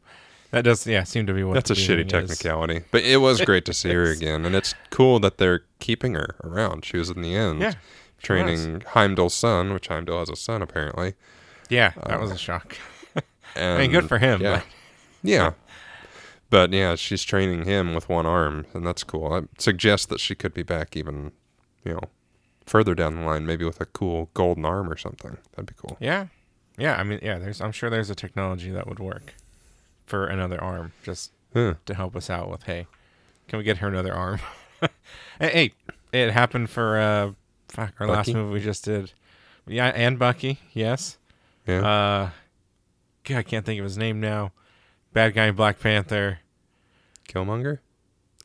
[0.54, 2.12] that does, yeah, seem to be what That's a shitty feeling is.
[2.38, 6.14] technicality, but it was great to see her again, and it's cool that they're keeping
[6.14, 6.84] her around.
[6.84, 7.74] She was in the end Yeah,
[8.22, 11.14] training Heimdall's son, which Heimdall has a son apparently.
[11.68, 12.76] Yeah, that Uh, was a shock.
[13.14, 13.24] And
[13.56, 14.40] I mean, good for him.
[14.40, 14.66] Yeah, but-
[15.22, 15.52] yeah.
[16.50, 19.32] But yeah, she's training him with one arm, and that's cool.
[19.32, 21.32] I suggest that she could be back even,
[21.84, 22.00] you know,
[22.64, 25.36] further down the line, maybe with a cool golden arm or something.
[25.52, 25.96] That'd be cool.
[26.00, 26.26] yeah,
[26.78, 26.96] yeah.
[26.96, 27.38] I mean, yeah.
[27.38, 29.34] There's, I'm sure there's a technology that would work
[30.06, 31.74] for another arm, just Huh.
[31.86, 32.64] to help us out with.
[32.64, 32.86] Hey,
[33.48, 34.40] can we get her another arm?
[35.40, 35.72] hey,
[36.12, 37.32] it happened for uh,
[37.68, 38.34] fuck, our last Bucky?
[38.34, 39.12] movie we just did.
[39.66, 40.58] Yeah, and Bucky.
[40.72, 41.16] Yes.
[41.66, 41.78] Yeah.
[41.86, 42.30] Uh,
[43.24, 44.52] God, I can't think of his name now.
[45.12, 46.40] Bad guy in Black Panther.
[47.28, 47.78] Killmonger?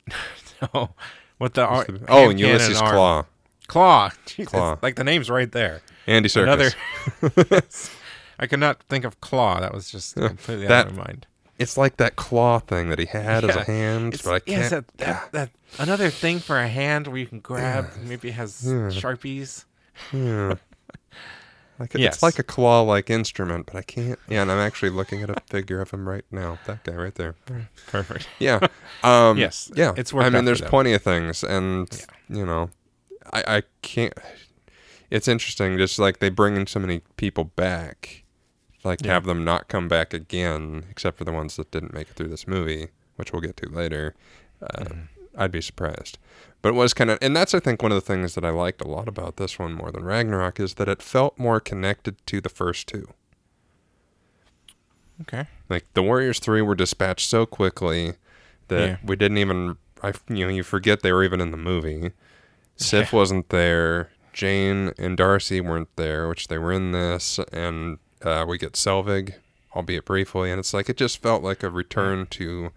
[0.74, 0.90] No,
[1.38, 2.78] what the ar- oh, and Ulysses.
[2.82, 3.24] Klaue.
[3.66, 4.12] Klaue.
[4.26, 4.82] Jesus, Klaue.
[4.82, 5.80] Like the name's right there.
[6.06, 6.74] Andy Serkis.
[7.22, 7.62] Another.
[8.38, 9.60] I could not think of Klaue.
[9.60, 11.26] That was just completely out That- of my mind.
[11.60, 14.68] It's like that claw thing that he had as a hand, It's, but I yeah,
[14.68, 14.70] can't.
[14.70, 17.90] that, that, that another thing for a hand where you can grab.
[18.02, 18.88] Maybe it has Yeah.
[18.88, 19.64] sharpies.
[20.12, 20.54] Yeah.
[21.78, 22.16] Like Yes.
[22.16, 24.18] it's like a claw-like instrument, but I can't.
[24.28, 26.58] Yeah, and I'm actually looking at a figure of him right now.
[26.66, 27.36] That guy right there.
[27.86, 28.28] Perfect.
[28.38, 28.60] Yeah.
[29.02, 29.94] Um, Yes, Yeah.
[29.96, 31.88] it's worked I mean, there's plenty of things, and
[32.28, 32.68] you know,
[33.32, 34.12] I I can't.
[35.10, 38.24] It's interesting, just like they bring in so many people back,
[38.84, 39.12] like Yeah.
[39.14, 42.28] have them not come back again, except for the ones that didn't make it through
[42.28, 44.14] this movie, which we'll get to later.
[44.62, 45.00] Uh, Mm-hmm.
[45.36, 46.18] I'd be surprised.
[46.60, 48.50] But it was kind of, and that's I think one of the things that I
[48.50, 52.16] liked a lot about this one more than Ragnarok is that it felt more connected
[52.26, 53.06] to the first two.
[55.22, 55.46] Okay.
[55.68, 58.14] Like the Warriors three were dispatched so quickly
[58.68, 58.96] that Yeah.
[59.04, 59.76] we didn't even.
[60.02, 62.12] I you know you forget they were even in the movie.
[62.76, 63.18] Sif Yeah.
[63.18, 64.10] wasn't there.
[64.32, 69.34] Jane and Darcy weren't there, which they were in this, and uh, we get Selvig,
[69.74, 72.70] albeit briefly, and it's like it just felt like a return to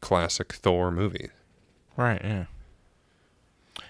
[0.00, 1.28] classic Thor movie.
[1.96, 2.20] Right.
[2.24, 2.44] Yeah.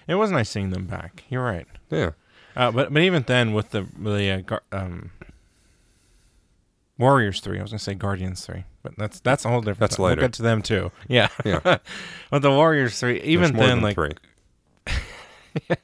[0.07, 1.23] It was nice seeing them back.
[1.29, 1.67] You're right.
[1.91, 2.11] Yeah,
[2.55, 5.11] Uh, but but even then, with the the uh, gar- um,
[6.97, 9.79] Warriors three, I was gonna say Guardians three, but that's that's a whole different.
[9.79, 10.19] That's later.
[10.21, 10.91] we'll get to them too.
[11.07, 11.29] Yeah.
[11.45, 11.59] Yeah.
[12.31, 14.13] but the Warriors three, even then, like three.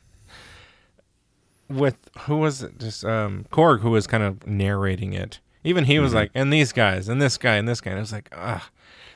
[1.69, 2.77] with who was it?
[2.79, 5.39] Just um, Korg, who was kind of narrating it.
[5.63, 6.15] Even he was Mm-hmm.
[6.17, 7.91] like, and these guys, and this guy, and this guy.
[7.91, 8.69] And it was like, ah,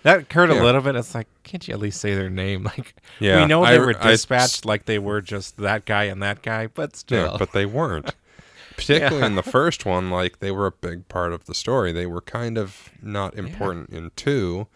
[0.04, 0.62] that hurt Yeah.
[0.62, 0.96] a little bit.
[0.96, 2.64] It's like, can't you at least say their name?
[2.78, 6.06] Like, Yeah, we know I- they were I- dispatched like they were just that guy
[6.06, 8.16] and that guy, but still, Yeah, but they weren't.
[8.78, 11.92] Particularly in the first one, like they were a big part of the story.
[11.92, 14.68] They were kind of not important in two,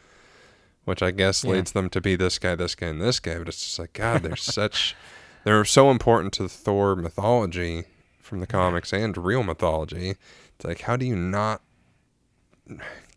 [0.83, 1.51] which I guess Yeah.
[1.51, 3.37] leads them to be this guy, this guy, and this guy.
[3.39, 4.93] But it's just like God, they're such,
[5.43, 7.83] they're so important to the Thor mythology
[8.21, 10.15] from the comics and real mythology.
[10.55, 11.61] It's like how do you not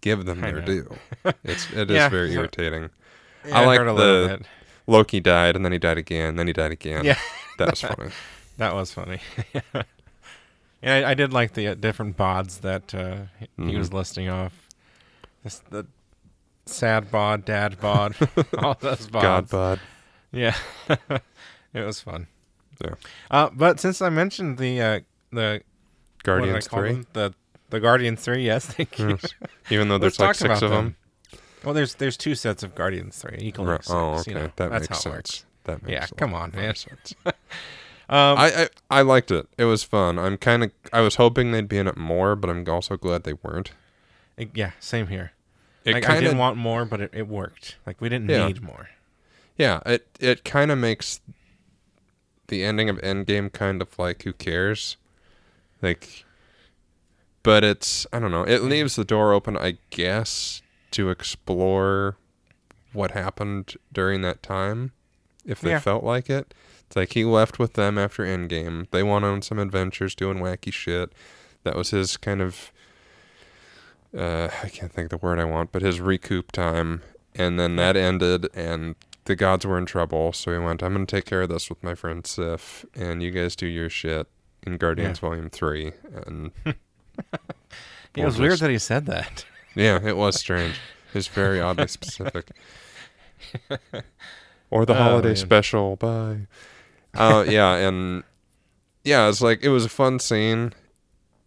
[0.01, 0.67] give them I their know.
[0.67, 0.97] due?
[1.45, 2.91] It's it is Yeah, very irritating.
[3.47, 4.47] Yeah, I like the- bit.
[4.89, 7.05] Loki died, and then he died again, then he died again.
[7.05, 7.19] Yeah.
[7.59, 8.11] that was funny.
[8.59, 9.21] That was funny.
[10.83, 13.77] and I, I did like the uh, different bods that uh, he- Mm-hmm.
[13.79, 14.53] was listing off.
[15.45, 15.87] This, the
[16.65, 18.15] sad bod, dad bod,
[18.59, 19.23] all those bods.
[19.23, 19.81] God, bod.
[20.33, 20.57] Yeah,
[21.83, 22.27] it was fun.
[22.85, 22.95] Yeah.
[23.31, 25.01] Uh, but since I mentioned the uh,
[25.33, 25.62] the
[26.23, 26.93] Guardians what did I call three.
[26.93, 27.07] them?
[27.12, 27.35] the
[27.71, 29.09] the Guardians three, yes, thank you.
[29.11, 29.35] Yes.
[29.71, 30.97] Even though there's like six of them.
[31.31, 31.41] them.
[31.65, 33.79] Well, there's there's two sets of Guardians three, equal Right.
[33.83, 34.31] six, Oh, okay.
[34.31, 35.15] you know, that that's makes how it sense.
[35.15, 35.45] works.
[35.65, 36.11] That makes sense.
[36.12, 36.75] Yeah, come on, man.
[36.75, 37.15] sense.
[38.09, 38.47] Um, I,
[38.91, 39.49] I I liked it.
[39.59, 40.17] It was fun.
[40.17, 40.71] I'm kind of.
[40.93, 43.73] I was hoping they'd be in it more, but I'm also glad they weren't.
[44.37, 45.33] it- yeah, same here.
[45.85, 47.79] It like, I didn't want more, but it, it worked.
[47.85, 48.47] Like we didn't Yeah.
[48.47, 48.91] need more.
[49.59, 49.81] Yeah.
[49.85, 51.21] It it kind of makes
[52.49, 54.97] the ending of Endgame kind of like who cares,
[55.83, 56.25] like.
[57.43, 58.43] But it's I don't know.
[58.43, 62.17] It leaves the door open, I guess, to explore
[62.93, 64.91] what happened during that time,
[65.45, 65.79] if they Yeah.
[65.79, 66.53] felt like it.
[66.89, 68.89] It's like he left with them after Endgame.
[68.91, 71.13] They went on some adventures doing wacky shit.
[71.63, 72.73] That was his kind of
[74.17, 77.03] uh, I can't think the word I want, but his recoup time.
[77.35, 78.95] And then that ended and
[79.27, 81.83] the gods were in trouble, so he went, I'm gonna take care of this with
[81.83, 84.27] my friend Sif, and you guys do your shit
[84.67, 85.93] in Guardians Volume Three.
[86.27, 86.77] And It
[88.17, 89.45] We'll was weird that he said that.
[89.75, 90.77] yeah, it was strange.
[91.15, 92.51] It's very oddly specific.
[94.71, 95.37] Or the Oh, holiday man.
[95.37, 95.95] special.
[95.97, 96.49] Bye.
[97.15, 98.25] Uh, yeah, and
[99.05, 100.73] yeah, it's like it was a fun scene.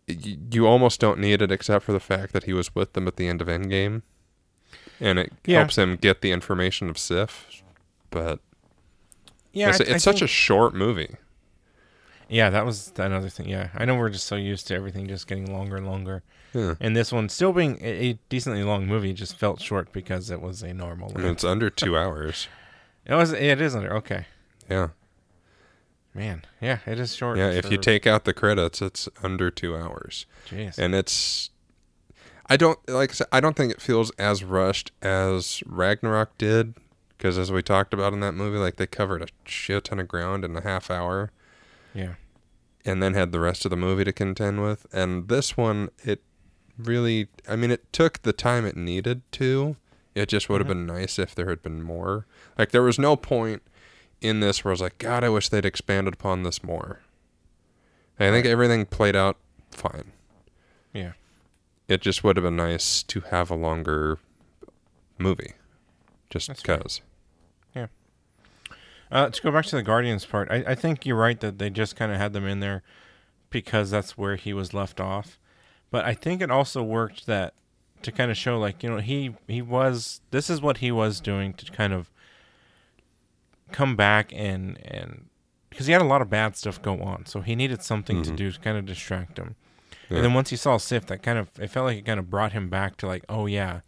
[0.08, 3.18] You almost don't need it except for the fact that he was with them at
[3.18, 4.02] the end of Endgame,
[5.02, 5.60] and it Yeah.
[5.60, 7.62] helps him get the information of Sif.
[8.10, 8.40] But
[9.54, 11.16] Yeah, it's, I- I it's such a short movie.
[12.28, 12.50] yeah.
[12.50, 13.48] That was another thing.
[13.50, 16.76] Yeah, I know we're just so used to everything just getting longer and longer, Yeah.
[16.80, 20.42] and this one still being a, a decently long movie just felt short because it
[20.42, 21.12] was a normal.
[21.16, 21.32] I length.
[21.38, 22.48] it's under two hours.
[23.06, 23.32] It was.
[23.32, 23.94] It is under.
[23.96, 24.26] Okay,
[24.70, 24.90] Yeah,
[26.14, 26.44] man.
[26.62, 27.38] Yeah, it is short.
[27.38, 27.50] yeah.
[27.50, 30.26] If you take out the credits, it's under two hours.
[30.48, 30.78] jeez.
[30.78, 31.50] and it's
[32.48, 36.76] I don't like I said, I don't think it feels as rushed as Ragnarok did
[37.20, 40.08] because as we talked about in that movie like they covered a shit ton of
[40.08, 41.32] ground in a half hour.
[41.94, 42.14] Yeah,
[42.86, 44.88] and then had the rest of the movie to contend with.
[44.94, 46.24] And this one it
[46.78, 49.76] really I mean it took the time it needed to.
[50.16, 50.88] It just would have mm-hmm.
[50.88, 52.26] been nice if there had been more.
[52.58, 53.62] Like there was no point
[54.22, 57.02] in this where I was like god I wish they'd expanded upon this more.
[58.18, 59.38] I think everything played out
[59.72, 60.12] fine.
[60.94, 61.12] Yeah.
[61.88, 64.18] it just would have been nice to have a longer
[65.18, 65.54] movie.
[66.30, 67.02] Just because
[69.12, 71.70] Uh, to go back to the Guardians part, I, I think you're right that they
[71.72, 72.84] just kind of had them in there
[73.50, 75.40] because that's where he was left off.
[75.90, 77.56] But I think it also worked that
[78.04, 81.20] to kind of show like you know he he was this is what he was
[81.20, 82.10] doing to kind of
[83.72, 85.26] come back and and
[85.70, 88.32] because he had a lot of bad stuff go on, so he needed something to
[88.32, 88.36] Mhm.
[88.36, 89.56] do to kind of distract him.
[90.10, 90.18] Yeah.
[90.18, 92.30] And then once he saw Sif, that kind of it felt like it kind of
[92.30, 93.82] brought him back to like, oh yeah,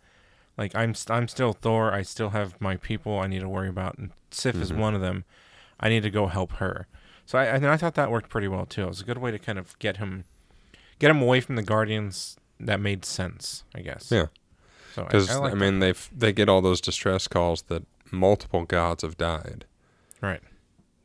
[0.58, 1.94] like I'm st- I'm still Thor.
[1.94, 4.78] I still have my people I need to worry about, and Sif is Mhm.
[4.78, 5.24] one of them.
[5.80, 6.88] I need to go help her.
[7.26, 8.84] So I and I thought that worked pretty well too.
[8.84, 10.26] It was a good way to kind of get him
[11.00, 12.38] get him away from the Guardians.
[12.60, 14.12] That made sense, I guess.
[14.12, 14.28] Yeah.
[14.94, 19.02] So Because I, I, mean, they they get all those distress calls that multiple gods
[19.04, 19.66] have died.
[20.22, 20.42] right.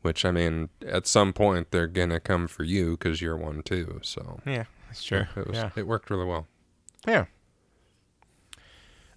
[0.03, 3.99] Which I mean, at some point they're gonna come for you because you're one too.
[4.03, 5.25] So Yeah, that's true.
[5.35, 5.71] it was yeah.
[5.75, 6.47] it worked really well.
[7.07, 7.25] Yeah.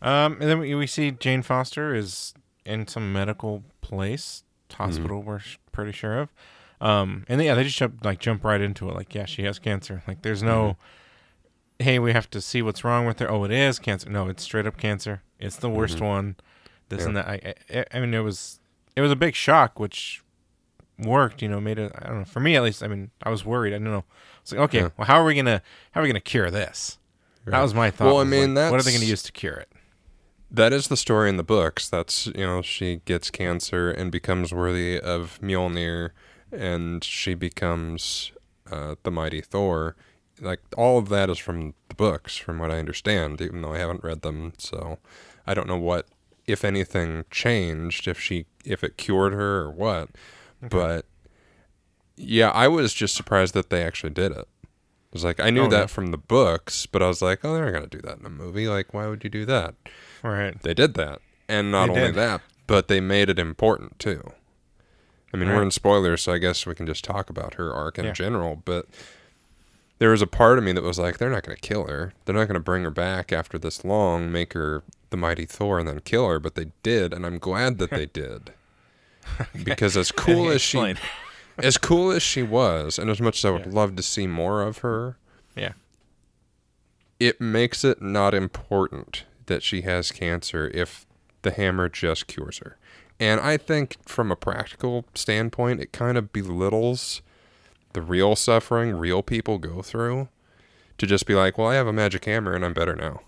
[0.02, 2.32] Um, and then we, we see Jane Foster is
[2.64, 5.22] in some medical place, hospital.
[5.22, 6.28] We're sh- pretty sure of.
[6.80, 8.94] Um, and yeah, they just jump like jump right into it.
[8.94, 10.02] Like, yeah, she has cancer.
[10.08, 10.76] Like, there's no,
[11.78, 13.30] hey, we have to see what's wrong with her.
[13.30, 14.08] Oh, it is cancer.
[14.08, 15.22] No, it's straight up cancer.
[15.38, 16.06] It's the worst Mhm.
[16.06, 16.36] one.
[16.88, 17.06] This Yeah.
[17.06, 17.28] and that.
[17.28, 18.60] I, I, I mean, it was,
[18.96, 20.22] it was a big shock, which
[20.98, 21.42] worked.
[21.42, 21.92] You know, made it.
[21.98, 22.24] I don't know.
[22.24, 22.82] For me, at least.
[22.82, 23.74] I mean, I was worried.
[23.74, 24.04] I don't know.
[24.40, 24.88] It's like, okay, Yeah.
[24.96, 25.60] well, how are we gonna,
[25.92, 26.96] how are we gonna cure this?
[27.46, 28.06] That was my thought.
[28.06, 29.68] Well, I mean, like, what are they going to use to cure it?
[30.50, 31.88] That is the story in the books.
[31.88, 36.10] That's you know she gets cancer and becomes worthy of Mjolnir,
[36.50, 38.32] and she becomes
[38.70, 39.94] uh, the mighty Thor.
[40.40, 43.40] Like all of that is from the books, from what I understand.
[43.40, 44.98] Even though I haven't read them, so
[45.46, 46.08] I don't know what,
[46.46, 48.08] if anything, changed.
[48.08, 50.08] If she, if it cured her or what.
[50.60, 51.06] But
[52.16, 54.48] yeah, I was just surprised that they actually did it.
[54.64, 55.86] I was like, I knew Oh, that yeah.
[55.86, 58.30] from the books, but I was like, oh, they're not gonna do that in a
[58.30, 58.68] movie.
[58.68, 59.74] Like, why would you do that?
[60.22, 60.60] Right.
[60.62, 61.20] They did that.
[61.48, 62.14] And not They only did.
[62.16, 64.32] that, but they made it important too.
[65.32, 67.98] I mean, we're in spoilers, so I guess we can just talk about her arc
[67.98, 68.12] in Yeah.
[68.12, 68.86] general, but
[69.98, 72.12] there was a part of me that was like, they're not going to kill her.
[72.24, 75.78] They're not going to bring her back after this long, make her the mighty Thor
[75.78, 78.52] and then kill her, but they did, and I'm glad that they did.
[79.64, 80.94] Because as cool as she
[81.58, 83.72] as cool as she was, and as much as I would Yeah.
[83.72, 85.16] love to see more of her,
[85.54, 85.72] Yeah.
[87.20, 91.04] it makes it not important that she has cancer if
[91.42, 92.78] the hammer just cures her.
[93.18, 97.20] And I think from a practical standpoint, it kind of belittles
[97.92, 100.28] the real suffering real people go through
[100.96, 103.20] to just be like, well, I have a magic hammer and I'm better now.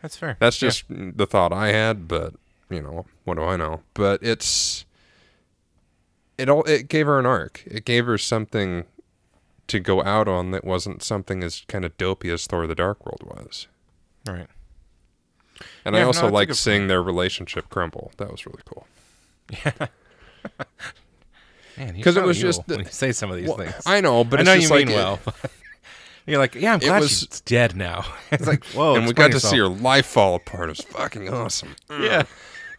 [0.00, 0.36] That's fair.
[0.40, 0.68] That's Yeah.
[0.68, 2.34] just the thought I had, but
[2.70, 3.82] you know, what do I know?
[3.94, 4.86] But it's
[6.38, 7.62] it all it gave her an arc.
[7.66, 8.84] It gave her something
[9.66, 13.04] to go out on that wasn't something as kind of dopey as Thor: The Dark
[13.04, 13.66] World was.
[14.26, 14.46] right.
[15.84, 18.12] And Yeah, I also a liked seeing their relationship crumble.
[18.18, 18.86] That was really cool.
[21.76, 23.74] Man, you 'Cause it was just the- when you say some of these Well, things.
[23.86, 25.18] I know, but I it's know you mean like well.
[26.26, 28.04] You're like, yeah, I'm It glad was- she's dead now.
[28.30, 28.94] it's like, whoa.
[28.96, 30.68] and we got to see her life fall apart.
[30.68, 31.76] It was fucking awesome.
[31.90, 32.22] Yeah.
[32.22, 32.26] Mm.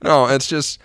[0.04, 0.80] No, it's just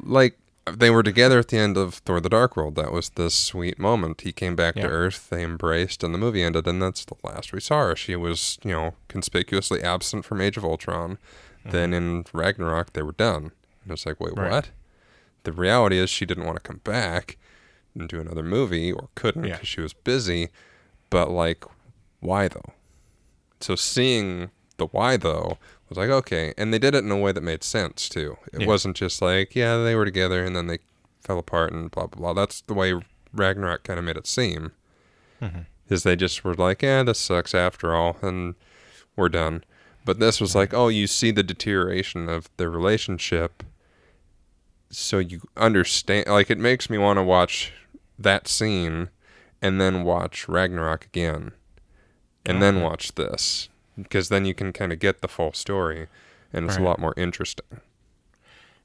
[0.00, 0.36] like
[0.76, 2.74] they were together at the end of Thor: The Dark World.
[2.76, 4.22] That was the sweet moment.
[4.22, 4.82] He came back Yeah.
[4.84, 5.28] to Earth.
[5.30, 6.66] They embraced, and the movie ended.
[6.66, 7.96] And that's the last we saw her.
[7.96, 11.18] She was, you know, conspicuously absent from Age of Ultron.
[11.64, 13.52] Then in Ragnarok, they were done.
[13.84, 14.40] And it's like, wait, Mm-hmm.
[14.40, 14.50] Right.
[14.52, 14.70] what?
[15.44, 17.36] The reality is, she didn't want to come back
[17.94, 19.54] and do another movie, or couldn't Yeah.
[19.54, 20.48] because she was busy.
[21.10, 21.64] But like,
[22.20, 22.72] why though?
[23.60, 27.32] So seeing the why though was like okay, and they did it in a way
[27.32, 28.36] that made sense too.
[28.52, 28.66] It Yeah.
[28.66, 30.78] wasn't just like yeah they were together and then they
[31.22, 32.32] fell apart and blah blah blah.
[32.34, 32.94] That's the way
[33.32, 34.72] Ragnarok kind of made it seem.
[35.42, 35.66] Mhm.
[35.88, 38.54] Is they just were like yeah this sucks after all and
[39.16, 39.64] we're done.
[40.04, 43.62] But this was like oh you see the deterioration of their relationship,
[44.90, 46.26] so you understand.
[46.28, 47.72] Like it makes me want to watch
[48.18, 49.10] that scene
[49.62, 51.52] and then watch Ragnarok again
[52.46, 53.68] and then watch this
[54.02, 56.06] because then you can kind of get the full story
[56.52, 56.82] and it's Right.
[56.84, 57.66] a lot more interesting.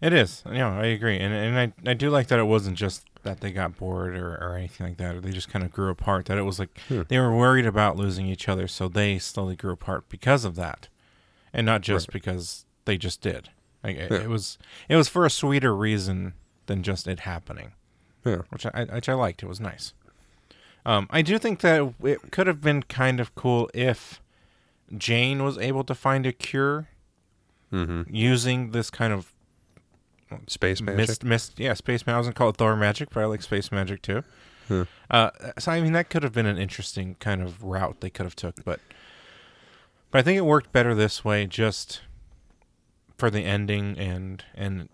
[0.02, 0.43] It is.
[0.52, 1.17] Yeah, I agree.
[1.17, 4.36] And and I, I do like that it wasn't just that they got bored or,
[4.36, 5.15] or anything like that.
[5.15, 6.26] Or they just kind of grew apart.
[6.26, 7.04] That it was like Hmm.
[7.08, 10.89] they were worried about losing each other, so they slowly grew apart because of that,
[11.54, 12.13] and not just Right.
[12.13, 13.49] because they just did.
[13.82, 14.23] Like it, Yeah.
[14.23, 14.58] it was
[14.89, 16.34] it was for a sweeter reason
[16.65, 17.71] than just it happening.
[18.25, 18.42] Yeah.
[18.50, 19.42] which I which I liked.
[19.44, 19.94] It was nice.
[20.85, 24.19] Um, I do think that it could have been kind of cool if
[24.98, 26.87] Jane was able to find a cure
[27.71, 28.04] Mm-hmm.
[28.15, 29.33] using this kind of
[30.48, 30.98] Space magic.
[30.98, 32.15] mist, mist, yeah, space magic.
[32.15, 34.23] I was gonna call it Thor magic, but I like space magic too.
[35.10, 35.29] Uh,
[35.60, 38.35] so I mean, that could have been an interesting kind of route they could have
[38.35, 38.79] took, but
[40.12, 42.02] but I think it worked better this way, just
[43.17, 44.89] for the ending and and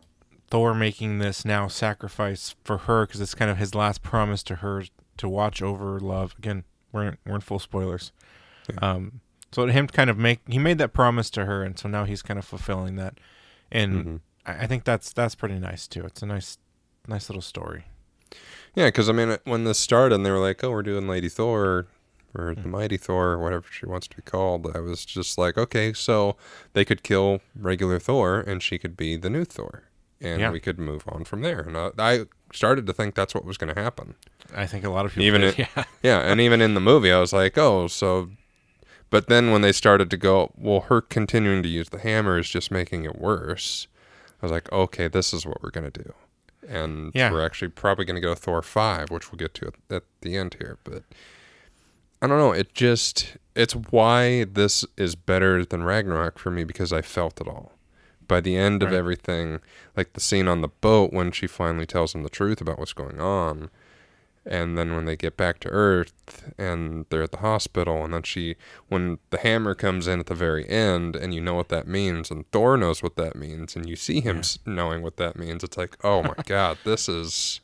[0.49, 4.55] Thor making this now sacrifice for her because it's kind of his last promise to
[4.55, 4.83] her
[5.17, 6.33] to watch over love.
[6.37, 8.11] Again, we're in, we're in full spoilers.
[8.69, 8.75] Yeah.
[8.81, 9.21] Um,
[9.51, 12.21] So him kind of make he made that promise to her, and so now he's
[12.21, 13.15] kind of fulfilling that,
[13.71, 14.19] and Mhm.
[14.45, 16.03] I, I think that's that's pretty nice too.
[16.05, 16.57] It's a nice
[17.07, 17.85] nice little story.
[18.75, 21.29] Yeah, because I mean, when this started, and they were like, "Oh, we're doing Lady
[21.29, 21.87] Thor."
[22.37, 22.65] Or the Mhm.
[22.67, 24.67] Mighty Thor, or whatever she wants to be called.
[24.75, 26.37] I was just like, okay, so
[26.73, 29.85] they could kill regular Thor, and she could be the new Thor,
[30.21, 30.51] and Yeah.
[30.51, 31.61] we could move on from there.
[31.61, 34.13] And I, I started to think that's what was going to happen.
[34.55, 35.83] I think a lot of people Even did, it- yeah.
[36.03, 38.29] Yeah, and even in the movie, I was like, oh, so.
[39.09, 42.47] But then when they started to go, well, her continuing to use the hammer is
[42.49, 43.87] just making it worse.
[44.41, 46.13] I was like, okay, this is what we're gonna do,
[46.67, 47.31] and Yeah.
[47.31, 50.55] we're actually probably gonna go Thor five, which we'll get to at, at the end
[50.59, 50.77] here.
[50.83, 51.03] But
[52.21, 52.51] I don't know.
[52.51, 57.47] It just it's why this is better than Ragnarok for me because I felt it
[57.47, 57.73] all.
[58.27, 59.59] By the end of everything,
[59.97, 62.93] like the scene on the boat when she finally tells him the truth about what's
[62.93, 63.71] going on,
[64.45, 68.23] and then when they get back to Earth and they're at the hospital, and then
[68.23, 68.55] she,
[68.87, 72.31] when the hammer comes in at the very end, and you know what that means,
[72.31, 74.73] and Thor knows what that means, and you see him Yeah.
[74.73, 77.59] knowing what that means, it's like, oh my god, this is,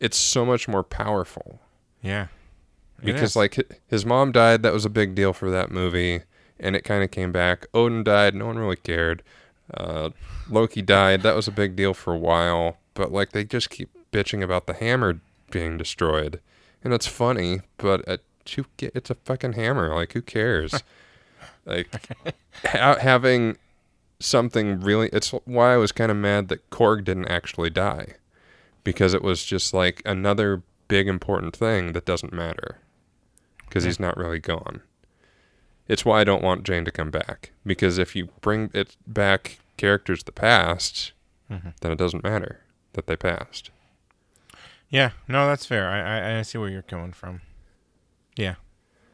[0.00, 1.60] it's so much more powerful
[2.02, 2.26] Yeah.
[3.02, 3.36] Because is.
[3.36, 6.22] like his mom died, that was a big deal for that movie,
[6.58, 7.66] and it kind of came back.
[7.74, 9.22] Odin died, no one really cared.
[9.72, 10.10] Uh,
[10.48, 13.90] Loki died, that was a big deal for a while, but like they just keep
[14.12, 15.20] bitching about the hammer
[15.54, 16.40] being destroyed,
[16.82, 18.22] and it's funny, but it,
[18.78, 19.94] it's a fucking hammer.
[19.94, 20.82] Like who cares?
[21.64, 21.88] like
[22.66, 23.56] ha- having
[24.20, 25.08] something really.
[25.12, 28.14] It's why I was kind of mad that Korg didn't actually die,
[28.84, 32.76] because it was just like another big important thing that doesn't matter
[33.66, 33.88] because Yeah.
[33.88, 34.82] he's not really gone.
[35.88, 39.58] It's why I don't want Jane to come back because if you bring it back
[39.78, 41.12] characters of the past,
[41.50, 41.72] Mhm.
[41.80, 42.60] then it doesn't matter
[42.92, 43.70] that they passed.
[44.94, 45.88] Yeah, no, that's fair.
[45.88, 45.98] I,
[46.36, 47.40] I I see where you're coming from.
[48.36, 48.54] Yeah,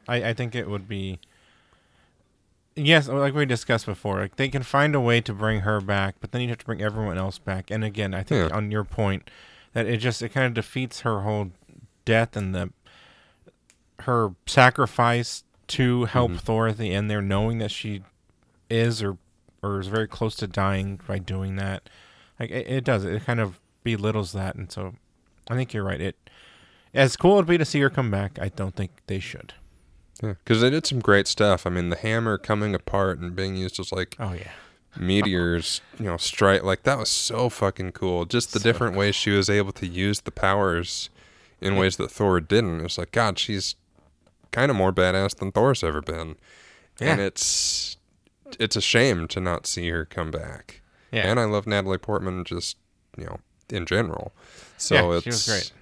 [0.06, 1.20] I I think it would be.
[2.76, 6.16] Yes, like we discussed before, like they can find a way to bring her back,
[6.20, 7.70] but then you have to bring everyone else back.
[7.70, 8.56] And again, I think Yeah.
[8.56, 9.30] on your point
[9.72, 11.50] that it just it kind of defeats her whole
[12.04, 12.70] death and the
[14.00, 16.40] her sacrifice to help Mhm.
[16.40, 18.02] Thor at the end there, knowing that she
[18.68, 19.16] is or
[19.62, 21.88] or is very close to dying by doing that.
[22.38, 24.94] Like it, it does, it kind of belittles that, and so
[25.50, 26.00] I think you're right.
[26.00, 26.16] It
[26.94, 28.38] as cool it'd be to see her come back.
[28.40, 29.54] I don't think they should.
[30.22, 31.66] Yeah, because they did some great stuff.
[31.66, 34.50] I mean, the hammer coming apart and being used as like Oh yeah,
[34.98, 38.24] meteors, you know, strike like that was so fucking cool.
[38.24, 41.10] Just the So different ways she was able to use the powers
[41.60, 42.80] in ways that Thor didn't.
[42.80, 43.74] It was like, God, she's
[44.50, 46.36] kind of more badass than Thor's ever been.
[47.00, 47.12] Yeah.
[47.12, 47.96] And it's
[48.58, 50.80] it's a shame to not see her come back.
[51.12, 52.76] yeah, And I love Natalie Portman just,
[53.16, 53.38] you know,
[53.70, 54.32] in general.
[54.80, 55.72] So Yeah, it's she was great.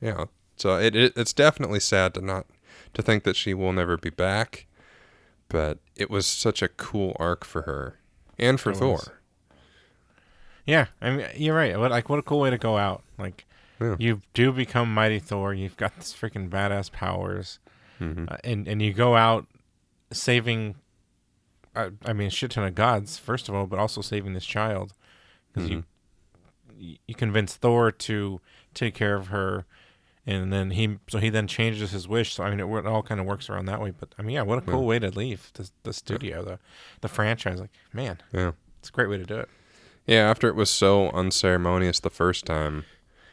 [0.00, 0.24] Yeah.
[0.56, 2.46] So it, it it's definitely sad to not
[2.94, 4.66] to think that she will never be back.
[5.48, 7.98] But it was such a cool arc for her.
[8.38, 8.92] And for It Thor.
[8.92, 9.10] was.
[10.66, 10.86] yeah.
[11.00, 11.78] I mean, you're right.
[11.78, 13.02] What like what a cool way to go out.
[13.18, 13.44] Like
[13.80, 13.96] Yeah.
[13.98, 15.52] you do become mighty Thor.
[15.54, 17.58] You've got this freaking badass powers,
[17.98, 19.46] hmm uh, and and you go out
[20.12, 20.76] saving.
[21.76, 24.46] Uh, I mean, a shit ton of gods first of all, but also saving this
[24.46, 24.94] child
[25.52, 25.84] because you y-
[26.78, 28.40] you convince Thor to
[28.74, 29.64] take care of her,
[30.26, 32.34] and then he so he then changes his wish.
[32.34, 33.92] So I mean, it, it all kind of works around that way.
[33.98, 34.86] But I mean, yeah, what a cool Yeah.
[34.86, 36.58] way to leave the the studio, the
[37.00, 37.60] the franchise.
[37.60, 38.52] Like, man, Yeah.
[38.80, 39.48] it's a great way to do it.
[40.06, 42.84] Yeah, after it was so unceremonious the first time,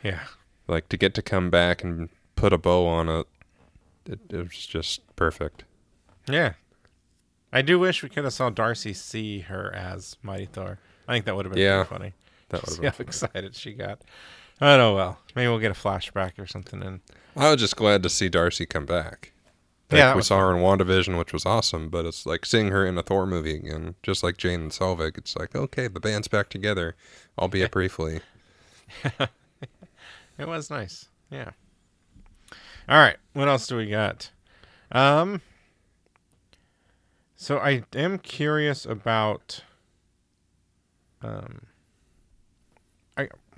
[0.03, 0.21] Yeah,
[0.67, 3.27] like to get to come back and put a bow on it,
[4.05, 5.65] it, it was just perfect.
[6.27, 6.53] yeah.
[7.53, 10.79] I do wish we could have saw Darcy see her as Mighty Thor.
[11.05, 12.13] I think that would have been Yeah, pretty funny.
[12.51, 14.01] That would how excited she got.
[14.59, 14.95] I don't know.
[14.95, 16.83] Well, maybe we'll get a flashback or something.
[16.83, 16.99] And
[17.35, 19.31] I was just glad to see Darcy come back.
[19.89, 22.69] Yeah, Like, that we saw her in WandaVision, which was awesome, but it's like seeing
[22.69, 25.17] her in a Thor movie again, just like Jane and Selvig.
[25.17, 26.95] It's like, okay, the band's back together,
[27.37, 28.21] albeit briefly.
[29.03, 31.09] it was nice.
[31.29, 31.51] Yeah.
[32.87, 33.17] All right.
[33.33, 34.29] What else do we got?
[34.91, 35.41] Um.
[37.35, 39.63] So I am curious about.
[41.21, 41.63] Um.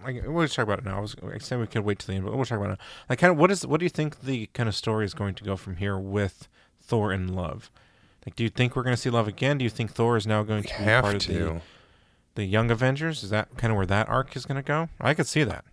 [0.05, 0.97] I we'll just talk about it now.
[0.97, 2.79] I was I said we could wait till the end, but we'll talk about it.
[2.79, 2.85] Now.
[3.09, 5.35] Like, kind of, what is what do you think the kind of story is going
[5.35, 6.47] to go from here with
[6.81, 7.71] Thor and Love?
[8.25, 9.57] Like, do you think we're going to see Love again?
[9.57, 11.61] Do you think Thor is now going We to be have part of the
[12.35, 13.23] the Young Avengers?
[13.23, 14.89] Is that kind of where that arc is going to go?
[14.99, 15.65] I could see that.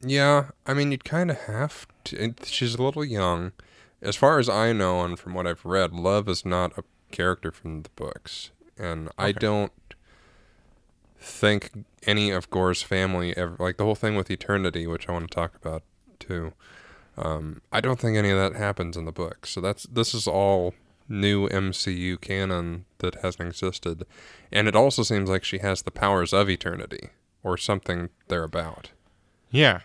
[0.00, 2.34] Yeah, I mean, you'd kind of have to.
[2.44, 3.52] She's a little young.
[4.02, 7.50] As far as I know, and from what I've read, Love is not a character
[7.50, 8.50] from the books.
[8.78, 9.72] And I don't
[11.18, 11.70] think
[12.06, 15.34] any of Gorr's family ever, like the whole thing with Eternity, which I want to
[15.34, 15.82] talk about
[16.18, 16.52] too.
[17.16, 19.46] Um, I don't think any of that happens in the book.
[19.46, 20.74] So that's this is all
[21.08, 24.04] new MCU canon that hasn't existed.
[24.52, 27.10] And it also seems like she has the powers of eternity
[27.42, 28.90] or something thereabout.
[29.50, 29.80] Yeah,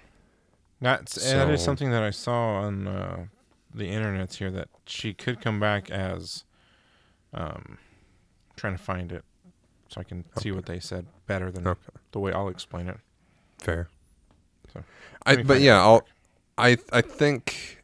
[0.82, 3.26] that's that is something that I saw on uh,
[3.74, 6.44] the internet here that she could come back as.
[7.34, 7.78] Um,
[8.58, 9.24] trying to find it
[9.92, 11.82] so I can see what they said better than Okay.
[12.14, 12.98] the way I'll explain it.
[13.60, 13.90] Fair.
[14.74, 14.84] So,
[15.26, 16.08] I but yeah, I'll.
[16.58, 17.84] I I think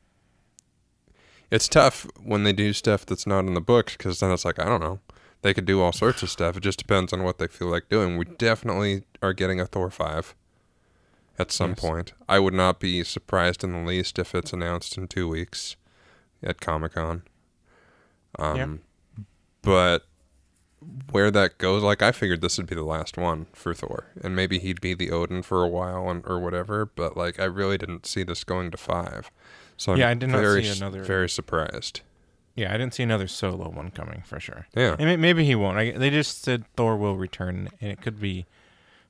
[1.51, 4.57] it's tough when they do stuff that's not in the books because then it's like
[4.59, 4.99] I don't know.
[5.41, 6.57] They could do all sorts of stuff.
[6.57, 8.17] It just depends on what they feel like doing.
[8.17, 10.33] We definitely are getting a Thor five
[11.37, 11.79] at some Yes.
[11.81, 12.13] point.
[12.27, 15.75] I would not be surprised in the least if it's announced in two weeks
[16.41, 17.23] at Comic Con.
[18.39, 18.81] Um,
[19.61, 20.05] but
[21.11, 24.35] where that goes, like I figured this would be the last one for Thor, and
[24.35, 26.85] maybe he'd be the Odin for a while and or whatever.
[26.85, 29.31] But like I really didn't see this going to five,
[29.75, 32.01] so I'm Yeah, I did not very see another- very surprised.
[32.55, 34.65] Yeah, I didn't see another solo one coming for sure.
[34.75, 35.77] Yeah, And maybe he won't.
[35.77, 38.47] I, they just said Thor will return, and it could be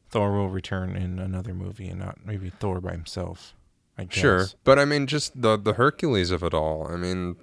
[0.10, 3.54] Thor will return in another movie, and not maybe Thor by himself.
[3.98, 4.20] I guess.
[4.20, 6.88] sure, but I mean, just the the Hercules of it all.
[6.88, 7.36] I mean,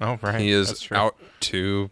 [0.00, 0.40] Oh right.
[0.40, 1.90] he is out to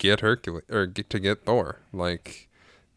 [0.00, 1.78] get Hercules or get to get Thor.
[1.92, 2.48] Like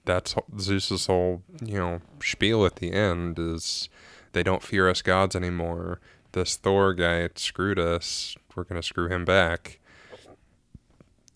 [0.06, 3.89] that's Zeus's whole you know spiel at the end is
[4.32, 5.99] they don't fear us gods anymore.
[6.32, 8.36] This Thor guy screwed us.
[8.56, 9.80] We're gonna screw him back.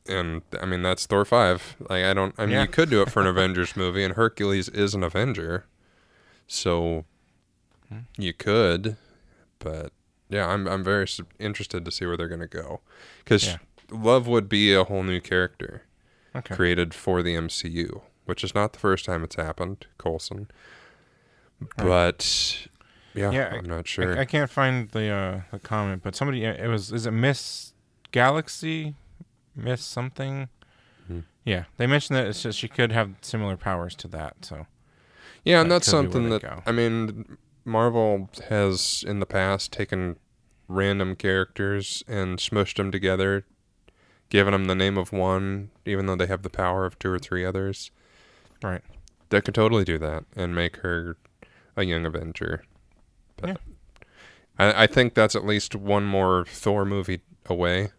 [0.09, 1.75] And I mean that's Thor five.
[1.89, 2.33] Like I don't.
[2.37, 2.61] I mean Yeah.
[2.63, 5.65] you could do it for an Avengers movie, and Hercules is an Avenger,
[6.47, 7.05] so
[7.89, 7.99] Hmm.
[8.17, 8.97] you could.
[9.59, 9.91] But
[10.29, 11.07] yeah, I'm I'm very
[11.39, 12.79] interested to see where they're gonna go,
[13.23, 13.57] because Yeah.
[13.91, 15.83] Love would be a whole new character
[16.35, 16.53] Okay.
[16.55, 19.87] created for the MCU, which is not the first time it's happened.
[19.97, 20.49] Coulson,
[21.77, 22.67] but
[23.13, 24.17] yeah, Yeah, I'm not sure.
[24.17, 27.73] I, I can't find the uh, the comment, but somebody it was is it Miss
[28.11, 28.95] Galaxy,
[29.55, 30.49] Miss something.
[31.07, 31.21] Hmm.
[31.45, 34.45] Yeah, they mentioned that it's just she could have similar powers to that.
[34.45, 34.67] So
[35.43, 36.61] yeah, and that's could be where something that go.
[36.65, 40.17] I mean, Marvel has in the past taken
[40.67, 43.45] random characters and smushed them together,
[44.29, 47.19] given them the name of one, even though they have the power of two or
[47.19, 47.91] three others.
[48.63, 48.81] right,
[49.29, 51.17] They could totally do that and make her
[51.75, 52.63] a young Avenger.
[53.37, 53.55] But Yeah.
[54.59, 57.89] I, I think that's at least one more Thor movie away.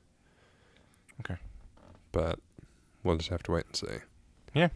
[1.21, 1.37] Okay.
[2.13, 2.39] But
[3.05, 3.99] we'll just have to wait and see.
[4.55, 4.69] Yeah.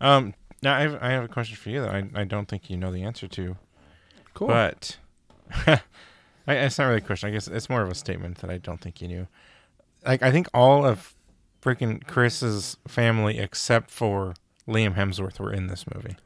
[0.00, 2.70] Um, now I have, I have a question for you that I I don't think
[2.70, 3.56] you know the answer to,
[4.34, 4.48] Cool.
[4.48, 4.96] but
[5.66, 5.80] I,
[6.48, 7.28] it's not really a question.
[7.28, 9.26] I guess it's more of a statement that I don't think you knew.
[10.04, 11.14] Like I think all of
[11.62, 14.34] freaking Chris's family except for
[14.68, 16.16] Liam Hemsworth were in this movie.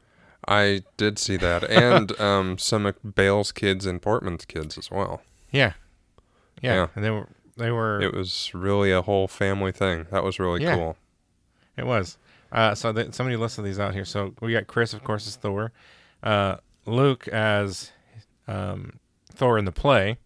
[0.47, 1.63] I did see that.
[1.69, 5.21] And um, some of Bale's kids and Portman's kids as well.
[5.51, 5.73] Yeah.
[6.61, 6.73] Yeah.
[6.73, 6.87] Yeah.
[6.95, 10.05] And they were they were It was really a whole family thing.
[10.11, 10.75] That was really Yeah.
[10.75, 10.97] cool.
[11.75, 12.17] it was.
[12.51, 14.05] Uh so th- somebody listed these out here.
[14.05, 15.71] So we got Chris of course as Thor.
[16.23, 17.91] Uh Luke as
[18.47, 18.99] um
[19.33, 20.17] Thor in the play.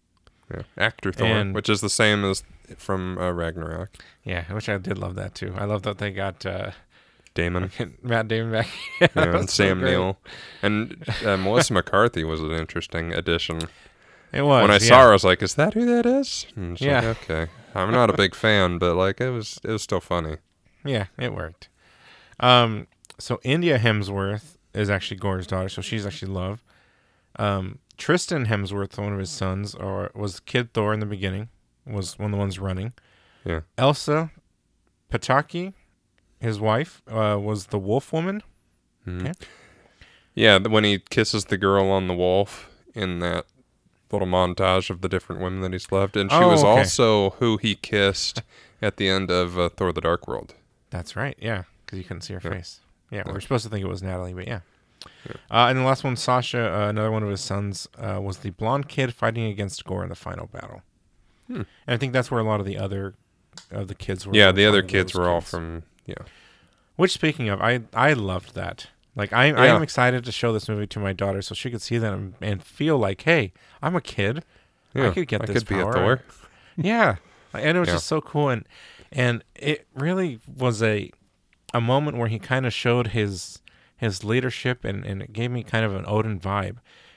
[0.54, 0.62] Yeah.
[0.78, 2.42] Actor Thor, And- which is the same as
[2.78, 3.90] from uh, Ragnarok.
[4.24, 5.54] Yeah, which I did love that too.
[5.56, 6.70] I love that they got uh
[7.34, 7.70] Damon.
[8.02, 8.68] Matt Damon back.
[9.00, 9.90] Yeah, and so Sam great.
[9.92, 10.18] Neill.
[10.62, 13.60] And uh, Melissa McCarthy was an interesting addition.
[14.32, 14.62] It was.
[14.62, 14.78] when I yeah.
[14.80, 17.00] saw her, I was like, "Is that who that is?" And Yeah.
[17.00, 17.52] like, okay.
[17.74, 20.36] I'm not a big fan, but like it was, it was still funny.
[20.84, 21.68] Yeah, it worked.
[22.40, 22.86] Um,
[23.18, 26.62] so India Hemsworth is actually Gorr's daughter, so she's actually love.
[27.36, 31.48] Um, Tristan Hemsworth, one of his sons, or was Kid Thor in the beginning,
[31.86, 32.92] was one of the ones running.
[33.44, 33.60] Yeah.
[33.76, 34.30] Elsa
[35.10, 35.74] Pataky,
[36.40, 38.42] his wife, uh, was the Wolf Woman.
[39.06, 39.20] Mhm.
[39.22, 39.32] Okay.
[40.34, 43.44] Yeah, when he kisses the girl on the wolf in that
[44.10, 46.78] little montage of the different women that he's loved, and she Oh, was okay.
[46.78, 48.42] also who he kissed
[48.80, 50.54] at the end of uh, Thor: The Dark World.
[50.90, 51.36] That's right.
[51.40, 52.50] Yeah, because you couldn't see her Yeah.
[52.50, 52.80] face.
[53.10, 54.60] Yeah, we are supposed to think it was Natalie, but yeah.
[55.26, 55.32] Yeah.
[55.50, 58.50] Uh, and the last one, Sasha, uh, another one of his sons, uh, was the
[58.50, 60.82] blonde kid fighting against Gorr in the final battle.
[61.46, 61.62] Hmm.
[61.86, 63.14] And I think that's where a lot of the other
[63.70, 64.34] of the kids were.
[64.34, 66.14] Yeah, the other kids were all from yeah.
[66.96, 68.88] Which, speaking of, I I loved that.
[69.16, 71.82] Like I I am excited to show this movie to my daughter so she could
[71.82, 74.44] see that and, and feel like, hey, I'm a kid.
[74.94, 75.92] Yeah, I could get I this could be a power.
[75.92, 76.22] Thor.
[76.76, 77.16] Yeah,
[77.52, 77.94] and it was Yeah.
[77.96, 78.66] just so cool, and
[79.10, 81.10] and it really was a
[81.74, 83.60] a moment where he kind of showed his
[83.96, 86.76] his leadership, and and it gave me kind of an Odin vibe,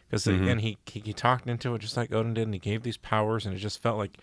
[0.10, 0.42] because Mhm.
[0.44, 2.98] again he, he he talked into it just like Odin did, and he gave these
[2.98, 4.18] powers, and it just felt like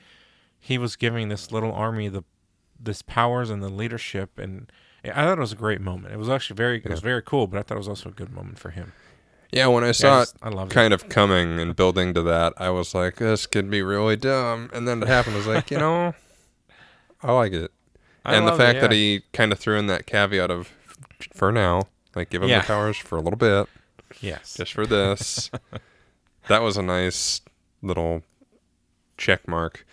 [0.59, 2.23] he was giving this little army the
[2.79, 4.71] this powers and the leadership, and
[5.05, 6.15] I thought it was a great moment.
[6.15, 8.13] It was actually very it was very cool, but I thought it was also a
[8.13, 8.93] good moment for him.
[9.53, 10.75] Yeah, when I Yeah, saw I, it I loved it.
[10.75, 14.71] kind of coming and building to that, I was like, this could be really dumb.
[14.73, 15.35] And then it happened.
[15.35, 16.15] I was like, you know,
[17.23, 17.71] I like it.
[18.25, 20.71] I and the love it, fact that he kind of threw in that caveat of
[21.35, 22.61] for now, like give him Yeah.
[22.61, 23.69] the powers for a little bit,
[24.21, 25.51] yes, just for this.
[26.49, 27.41] that was a nice
[27.83, 28.23] little
[29.17, 29.87] check mark.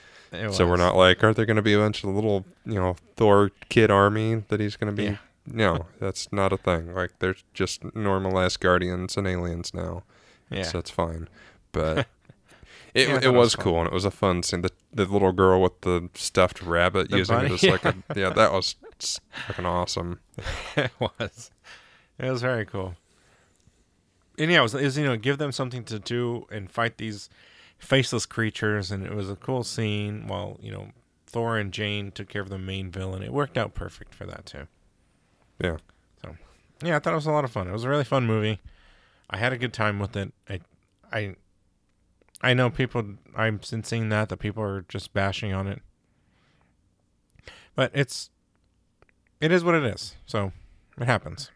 [0.51, 2.95] So we're not like, are there going to be a bunch of little, you know,
[3.15, 5.09] Thor kid army that he's going to be?
[5.09, 5.17] Yeah.
[5.51, 6.93] No, that's not a thing.
[6.93, 10.03] Like, there's just normal ass guardians and aliens now.
[10.51, 11.27] Yeah, So it's fine.
[11.71, 11.99] But
[12.93, 14.61] it, Yeah, it it was was cool and it was a fun scene.
[14.61, 17.95] The, the little girl with the stuffed rabbit The using bunny, it as like a,
[18.15, 18.75] yeah, that was
[19.47, 20.19] fucking awesome.
[20.75, 21.49] it was.
[22.19, 22.95] It was very cool.
[24.39, 26.97] And yeah, it was, it was you know give them something to do and fight
[26.97, 27.29] these
[27.77, 30.27] faceless creatures, and it was a cool scene.
[30.27, 30.89] While you know
[31.27, 34.45] Thor and Jane took care of the main villain, it worked out perfect for that
[34.45, 34.67] too.
[35.61, 35.77] Yeah.
[36.23, 36.35] So
[36.81, 37.67] yeah, I thought it was a lot of fun.
[37.67, 38.59] It was a really fun movie.
[39.29, 40.31] I had a good time with it.
[40.49, 40.61] I
[41.11, 41.35] I
[42.41, 43.03] I know people.
[43.35, 45.81] I'm been seeing that that people are just bashing on it,
[47.75, 48.29] but it's
[49.41, 50.15] it is what it is.
[50.25, 50.53] So
[50.97, 51.51] it happens.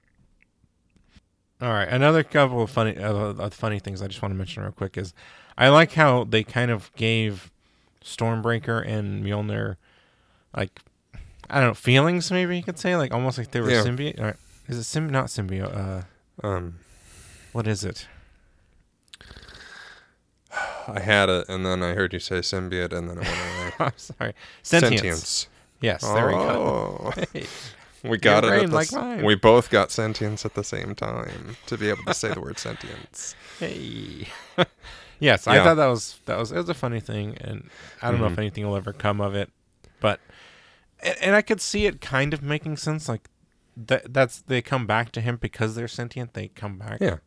[1.64, 4.74] All right, another couple of funny uh, funny things I just want to mention real
[4.74, 5.14] quick is
[5.58, 7.50] I like how they kind of gave
[8.04, 9.78] Stormbreaker and Mjolnir
[10.54, 10.78] like
[11.50, 13.82] I don't know feelings maybe you could say like almost like they were Yeah.
[13.84, 14.36] symbiote.
[14.68, 15.74] Is it symb not symbiote?
[16.44, 16.80] Uh, Um,
[17.54, 18.08] what is it?
[20.88, 23.72] I had it and then I heard you say symbiote and then it went away.
[23.80, 24.34] I'm sorry,
[24.64, 25.48] sentience.
[25.80, 27.14] Yes, there we go.
[28.04, 28.48] We got it.
[28.48, 31.90] brain At the, like s- we both got sentience at the same time to be
[31.90, 33.36] able to say the word sentience.
[33.60, 34.28] hey.
[35.20, 37.70] yes, I thought that was that was it was a funny thing, and
[38.02, 38.40] I don't know if Mhm.
[38.40, 39.50] anything will ever come of it,
[40.00, 40.20] but
[41.02, 43.08] and, and I could see it kind of making sense.
[43.08, 43.30] Like
[43.78, 46.34] that that's they come back to him because they're sentient.
[46.34, 46.98] They come back.
[47.00, 47.18] Yeah.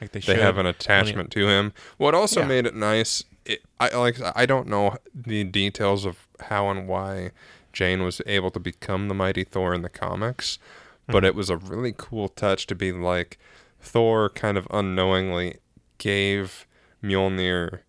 [0.00, 1.72] like they They have an attachment to him.
[1.98, 2.46] What also Yeah.
[2.48, 4.16] made it nice, it, I like.
[4.34, 7.30] I don't know the details of how and why
[7.76, 10.58] Jane was able to become the mighty Thor in the comics,
[11.06, 11.26] but Mm-hmm.
[11.26, 13.38] it was a really cool touch to be like
[13.78, 15.58] Thor kind of unknowingly
[15.98, 16.66] gave
[17.02, 17.80] Mjolnir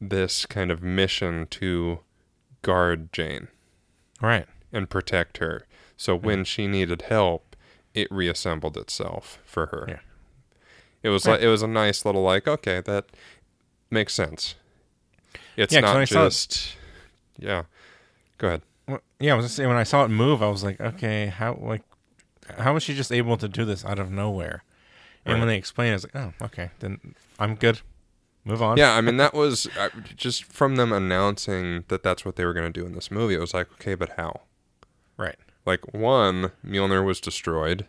[0.00, 1.98] this kind of mission to
[2.62, 3.48] guard Jane
[4.22, 4.46] right.
[4.72, 5.66] and protect her.
[5.98, 7.54] So when she needed help,
[7.92, 9.84] it reassembled itself for her.
[9.88, 9.98] Yeah.
[11.02, 11.32] It was Right.
[11.34, 13.04] like it was a nice little like okay that
[13.90, 14.54] makes sense.
[15.54, 16.76] It's Yeah, 'cause when I not just
[17.38, 17.64] yeah.
[18.38, 18.62] Go ahead.
[19.20, 21.58] Yeah, I was just saying when I saw it move, I was like, okay, how
[21.60, 21.82] like
[22.58, 24.64] how was she just able to do this out of nowhere?
[25.24, 27.80] And when they explained, it, I was like, oh, okay, then I'm good.
[28.44, 28.76] Move on.
[28.76, 32.52] Yeah, I mean that was uh, just from them announcing that that's what they were
[32.52, 33.34] going to do in this movie.
[33.34, 34.40] It was like okay, but how?
[35.16, 35.36] Right.
[35.64, 37.86] Like one, Mjolnir was destroyed,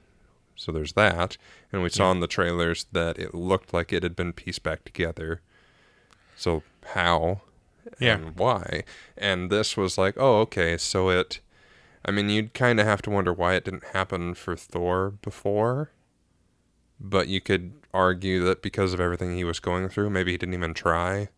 [0.55, 1.37] so there's that,
[1.71, 2.11] and we saw Yeah.
[2.11, 5.41] in the trailers that it looked like it had been pieced back together.
[6.35, 6.61] So
[6.93, 7.41] how?
[7.99, 8.15] Yeah.
[8.15, 8.83] And why?
[9.17, 11.39] And this was like, oh, okay, so it.
[12.05, 15.91] I mean, you'd kind of have to wonder why it didn't happen for Thor before,
[16.99, 20.55] but you could argue that because of everything he was going through, maybe he didn't
[20.55, 21.29] even try.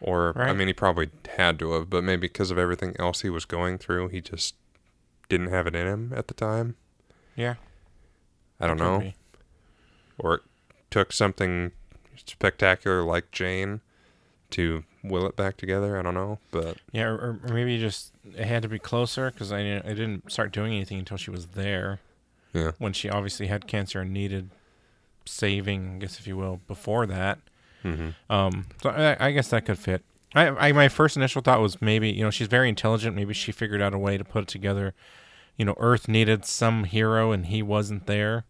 [0.00, 3.30] Or, I mean, he probably had to have, but maybe because of everything else he
[3.30, 4.56] was going through, he just
[5.28, 6.76] didn't have it in him at the time.
[7.36, 7.54] Yeah.
[8.60, 8.98] I don't know.
[8.98, 9.14] be.
[10.18, 10.42] Or it
[10.90, 11.72] took something
[12.16, 13.80] spectacular like Jane
[14.50, 15.98] to will it back together.
[15.98, 19.52] I don't know, but Yeah, or, or maybe just it had to be closer because
[19.52, 22.00] I I didn't start doing anything until she was there.
[22.52, 22.72] Yeah.
[22.78, 24.50] When she obviously had cancer and needed
[25.26, 27.38] saving, I guess if you will, before that.
[27.82, 30.02] hmm Um, so I, I guess that could fit.
[30.34, 33.14] I, I my first initial thought was maybe you know she's very intelligent.
[33.16, 34.94] Maybe she figured out a way to put it together.
[35.56, 38.44] You know, Earth needed some hero and he wasn't there,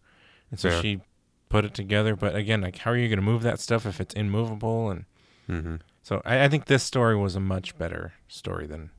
[0.49, 0.81] and so Yeah.
[0.81, 1.01] she
[1.49, 2.15] put it together.
[2.15, 4.89] But again, like how are you going to move that stuff if it's immovable?
[4.89, 5.05] And
[5.47, 5.75] hmm
[6.05, 8.91] so I, I think this story was a much better story than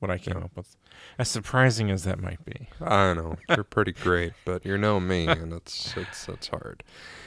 [0.00, 0.44] what I came Yeah.
[0.44, 0.76] up with.
[1.18, 2.68] As surprising as that might be.
[2.80, 6.82] I don't know you're pretty great, but you know me, and it's it's it's hard.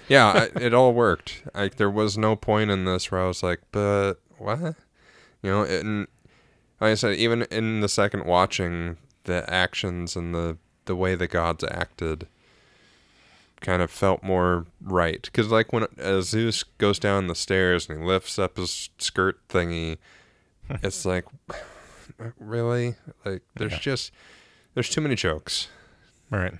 [0.07, 1.43] Yeah, I, it all worked.
[1.55, 4.75] Like there was no point in this where I was like, but what?
[5.41, 6.07] You know, and
[6.79, 11.27] like I said, even in the second watching, the actions and the the way the
[11.27, 12.27] gods acted
[13.61, 15.21] kind of felt more right.
[15.21, 19.39] Because like when uh, Zeus goes down the stairs and he lifts up his skirt
[19.49, 19.97] thingy,
[20.83, 21.25] it's like,
[22.39, 22.95] really?
[23.25, 23.79] Like there's Yeah.
[23.79, 24.11] just
[24.73, 25.69] there's too many jokes.
[26.29, 26.53] right?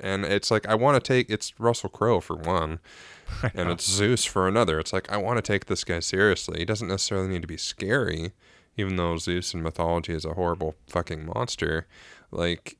[0.00, 2.80] And it's like I want to take it's Russell Crowe for one,
[3.54, 4.78] and it's Zeus for another.
[4.78, 6.58] It's like I want to take this guy seriously.
[6.58, 8.32] He doesn't necessarily need to be scary,
[8.76, 11.86] even though Zeus in mythology is a horrible fucking monster.
[12.30, 12.76] Like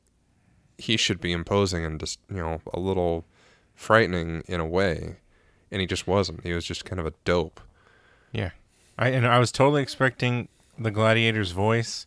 [0.77, 3.25] he should be imposing and just you know a little
[3.75, 5.17] frightening in a way,
[5.71, 6.43] and he just wasn't.
[6.43, 7.61] He was just kind of a dope.
[8.33, 8.51] Yeah,
[8.99, 10.49] I and I was totally expecting
[10.79, 12.07] the gladiator's voice.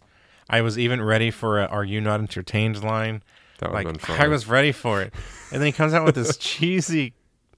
[0.50, 3.24] I was even ready for a "Are you not entertained?" line.
[3.60, 4.22] That would have been Like.
[4.22, 5.14] I was ready for it,
[5.52, 7.14] and then he comes out with this cheesy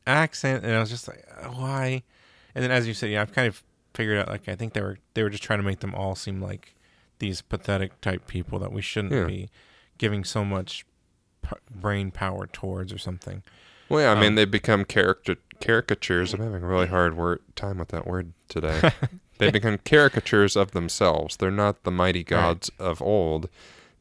[0.08, 2.04] accent, and I was just like, "Uh, "Why?"
[2.56, 3.62] And then, as you said, yeah, I've kind of
[3.94, 4.28] figured out.
[4.30, 6.74] Like, I think they were they were just trying to make them all seem like
[7.20, 9.26] these pathetic type people that we shouldn't Yeah.
[9.26, 9.50] be
[9.98, 10.86] giving so much
[11.42, 13.44] p- brain power towards, or something.
[13.90, 16.34] Well, yeah, I mean, Um, they become character caricatures.
[16.34, 18.92] I'm having a really hard word time with that word today.
[19.40, 21.38] They've become caricatures of themselves.
[21.38, 23.50] They're not the mighty gods of old.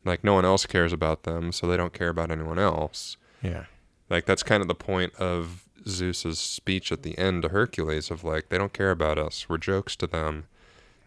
[0.04, 3.16] Like no one else cares about them, so they don't care about anyone else.
[3.42, 3.64] Yeah,
[4.10, 8.24] Like that's kind of the point of Zeus's speech at the end to Hercules of
[8.24, 9.48] like they don't care about us.
[9.48, 10.46] We're jokes to them.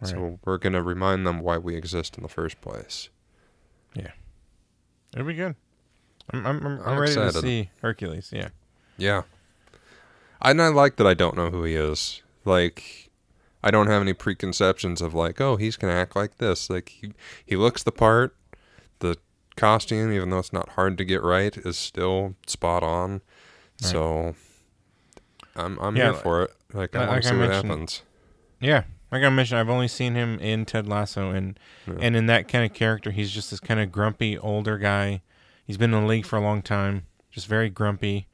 [0.04, 3.10] So we're going to remind them why we exist in the first place.
[3.94, 4.12] Yeah.
[5.14, 5.56] It'll be good.
[6.32, 8.32] I'm I'm, I'm, I'm I'm ready to see Hercules.
[8.34, 8.50] Yeah,
[9.02, 9.24] Yeah.
[10.42, 12.22] And I like that I don't know who he is.
[12.46, 13.10] Like,
[13.64, 16.70] I don't have any preconceptions of like, oh, he's gonna act like this.
[16.70, 17.14] Like he
[17.46, 18.36] he looks the part.
[19.00, 19.18] The
[19.56, 23.22] costume, even though it's not hard to get right, is still spot on.
[23.78, 24.36] So
[25.56, 26.52] I'm I'm Yeah, here for it.
[26.74, 28.02] Like I want to see what happens.
[28.60, 28.84] yeah.
[29.12, 31.96] Like I mentioned, I've only seen him in Ted Lasso, and Yeah.
[32.00, 35.22] and in that kind of character, he's just this kind of grumpy older guy.
[35.66, 38.28] He's been in the league for a long time, just very grumpy.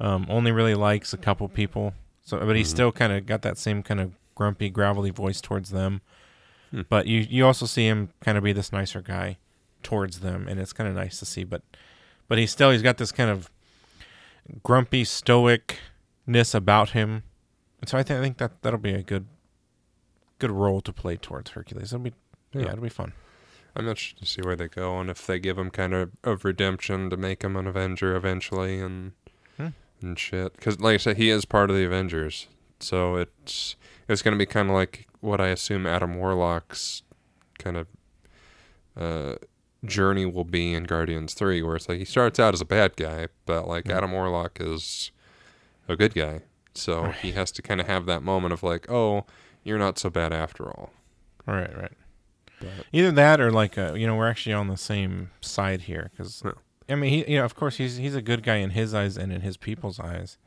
[0.00, 1.94] Um, only really likes a couple people.
[2.22, 2.70] So, but he's Mhm.
[2.70, 6.02] still kind of got that same kind of grumpy, gravelly voice towards them.
[6.70, 6.82] Hmm.
[6.88, 9.38] But you you also see him kind of be this nicer guy
[9.82, 11.42] towards them, and it's kind of nice to see.
[11.44, 11.62] But
[12.28, 13.50] but he's still he's got this kind of
[14.62, 17.22] grumpy stoicness about him,
[17.80, 19.26] and so I think I think that that'll be a good
[20.38, 21.92] good role to play towards Hercules.
[21.92, 22.12] It'll be
[22.52, 22.68] yeah, Yeah.
[22.72, 23.12] it'll be fun.
[23.76, 26.44] I'm interested to see where they go and if they give him kind of of
[26.44, 29.12] redemption to make him an Avenger eventually and.
[30.00, 30.54] And shit.
[30.54, 32.46] Because like I said, he is part of the Avengers,
[32.80, 33.76] so it's
[34.08, 37.02] it's gonna be kind of like what I assume Adam Warlock's
[37.58, 37.86] kind of
[38.96, 39.36] uh,
[39.84, 42.96] journey will be in Guardians Three, where it's like he starts out as a bad
[42.96, 43.98] guy, but like Yeah.
[43.98, 45.10] Adam Warlock is
[45.88, 46.42] a good guy,
[46.74, 47.14] so Right.
[47.16, 49.24] he has to kind of have that moment of like, oh,
[49.64, 50.90] you're not so bad after all.
[51.46, 51.92] Right, right.
[52.60, 56.10] But Either that or like uh, you know we're actually on the same side here
[56.16, 56.42] because.
[56.88, 59.16] I mean he you know of course he's he's a good guy in his eyes
[59.16, 60.38] and in his people's eyes.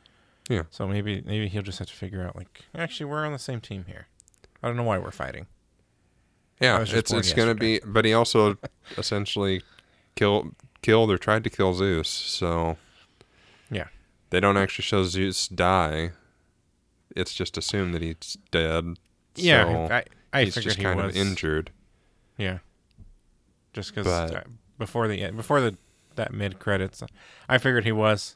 [0.49, 0.63] Yeah.
[0.71, 3.61] So maybe maybe he'll just have to figure out like actually we're on the same
[3.61, 4.07] team here.
[4.63, 5.47] I don't know why we're fighting.
[6.59, 8.57] Yeah, it's it's gonna be, but he also
[8.97, 9.61] essentially
[10.15, 12.09] killed killed or tried to kill Zeus.
[12.09, 12.77] So
[13.69, 13.87] Yeah.
[14.29, 16.11] they don't actually show Zeus die.
[17.15, 18.97] It's just assumed that he's dead.
[19.35, 21.71] Yeah, so I I he's just he kind was of injured.
[22.37, 22.59] Yeah.
[23.73, 24.33] Just because
[24.77, 25.75] before the before the
[26.15, 27.03] that mid credits,
[27.49, 28.35] I figured he was.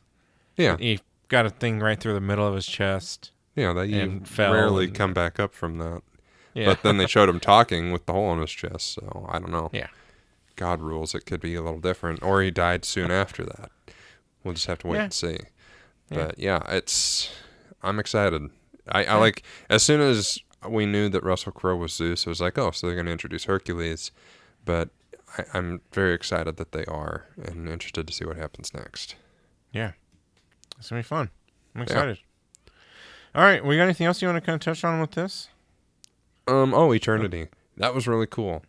[0.58, 3.32] Yeah, He got a thing right through the middle of his chest.
[3.56, 6.02] yeah, that you rarely and- come back up from that.
[6.54, 6.68] Yeah.
[6.68, 8.94] But then they showed him talking with the hole in his chest.
[8.94, 9.70] So I don't know.
[9.74, 9.88] Yeah.
[10.56, 11.14] God rules.
[11.14, 13.72] It could be a little different, or he died soon after that.
[14.44, 15.04] We'll just have to wait Yeah.
[15.04, 15.38] and see.
[16.10, 17.30] But yeah, it's.
[17.84, 18.42] I'm excited.
[18.88, 22.40] I, I like as soon as we knew that Russell Crowe was Zeus, it was
[22.40, 24.12] like, oh, so they're going to introduce Hercules.
[24.64, 24.90] But
[25.38, 29.16] I, I'm very excited that they are, and interested to see what happens next.
[29.72, 29.92] Yeah.
[30.78, 31.30] It's gonna be fun.
[31.74, 32.20] I'm excited.
[33.34, 35.50] All right, we got anything else you want to kind of touch on with this?
[36.48, 36.74] Um.
[36.74, 37.48] Oh, Eternity.
[37.78, 38.64] That was really cool.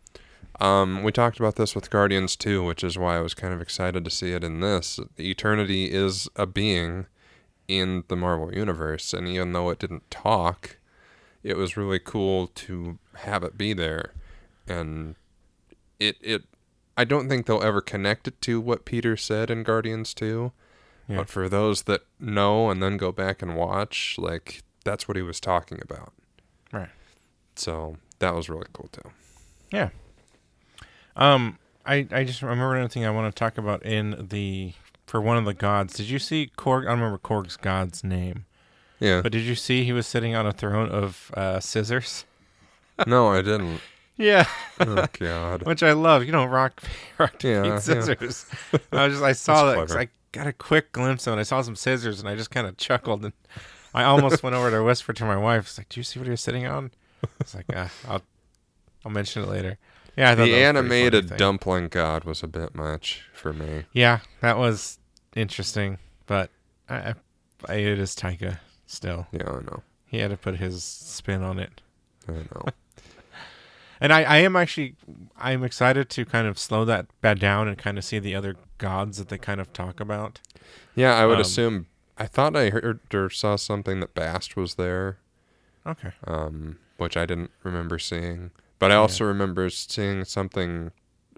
[0.61, 3.61] Um, we talked about this with Guardians too, which is why I was kind of
[3.61, 4.99] excited to see it in this.
[5.19, 7.07] Eternity is a being
[7.69, 10.79] in the Marvel Universe, and even though it didn't talk,
[11.43, 14.12] it was really cool to have it be there.
[14.67, 15.14] And
[16.01, 16.45] it it
[16.97, 20.53] I don't think they'll ever connect it to what Peter said in Guardians 2.
[21.09, 21.16] Yeah.
[21.18, 25.22] But for those that know and then go back and watch, like that's what he
[25.22, 26.12] was talking about.
[26.72, 26.88] Right.
[27.55, 29.11] So that was really cool too.
[29.70, 29.90] Yeah.
[31.14, 34.72] Um, I I just remember another thing I want to talk about in the
[35.07, 35.94] for one of the gods.
[35.94, 36.82] Did you see Korg?
[36.82, 38.44] I don't remember Korg's god's name,
[38.99, 39.20] Yeah.
[39.22, 42.24] but did you see he was sitting on a throne of uh, scissors?
[43.07, 43.80] no, I didn't.
[44.17, 44.47] Yeah,
[44.81, 45.62] Oh god.
[45.64, 46.25] which I love.
[46.25, 46.83] You know, rock,
[47.19, 47.79] rock, Yeah, paper, yeah.
[47.79, 48.47] scissors.
[48.93, 49.99] I was just I saw That's that.
[50.01, 51.41] I got a quick glimpse of it.
[51.41, 53.33] I saw some scissors and I just kind of chuckled and
[53.95, 55.64] I almost went over to whisper to my wife.
[55.67, 56.91] It's like, "Do you see what you're sitting on?"
[57.41, 58.23] It's like, uh, "I'll,
[59.05, 59.79] I'll mention it later."
[60.17, 62.75] Yeah, I thought that was the a pretty funny animated dumpling god was a bit
[62.75, 63.85] much for me.
[63.93, 64.99] Yeah, that was
[65.35, 66.51] interesting, but
[66.89, 67.14] I, I,
[67.69, 69.27] I, it is Taika still.
[69.33, 69.83] Yeah, I know.
[70.07, 71.81] He had to put his spin on it.
[72.29, 72.64] I know.
[74.01, 74.94] And I, I am actually
[75.38, 78.57] I'm excited to kind of slow that bad down and kind of see the other
[78.78, 80.40] gods that they kind of talk about.
[80.94, 81.86] Yeah, I would Um, assume.
[82.18, 85.18] I thought I heard or saw something that Bast was there,
[85.86, 86.12] Okay.
[86.26, 88.51] um, which I didn't remember seeing.
[88.78, 90.92] But I also remember seeing something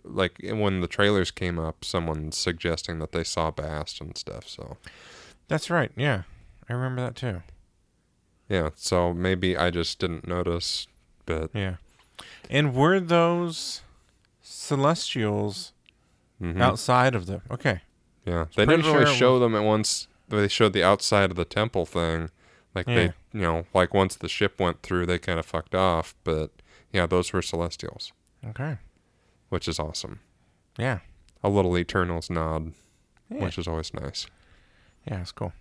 [0.04, 4.48] like when the trailers came up, someone suggesting that they saw Bast and stuff.
[4.48, 4.76] So
[5.48, 5.90] That's right.
[5.96, 6.22] Yeah,
[6.68, 7.42] I remember that too.
[8.48, 10.86] yeah, so maybe I just didn't notice,
[11.26, 11.76] but Yeah,
[12.50, 13.82] and were those
[14.42, 15.72] celestials
[16.42, 16.60] mhm.
[16.60, 17.40] outside of the?
[17.50, 17.80] Okay.
[18.24, 20.08] yeah, they didn't really sure show them at once.
[20.28, 22.30] They showed the outside of the temple thing,
[22.74, 22.94] like Yeah.
[22.94, 26.14] they, you know, like once the ship went through, they kind of fucked off.
[26.24, 26.50] But
[26.92, 28.12] yeah, those were Celestials,
[28.46, 28.76] Okay.
[29.48, 30.20] which is awesome.
[30.78, 30.98] Yeah.
[31.42, 32.72] A little Eternals nod,
[33.30, 33.44] Yeah.
[33.44, 34.26] which is always nice.
[35.06, 35.52] Yeah, it's cool.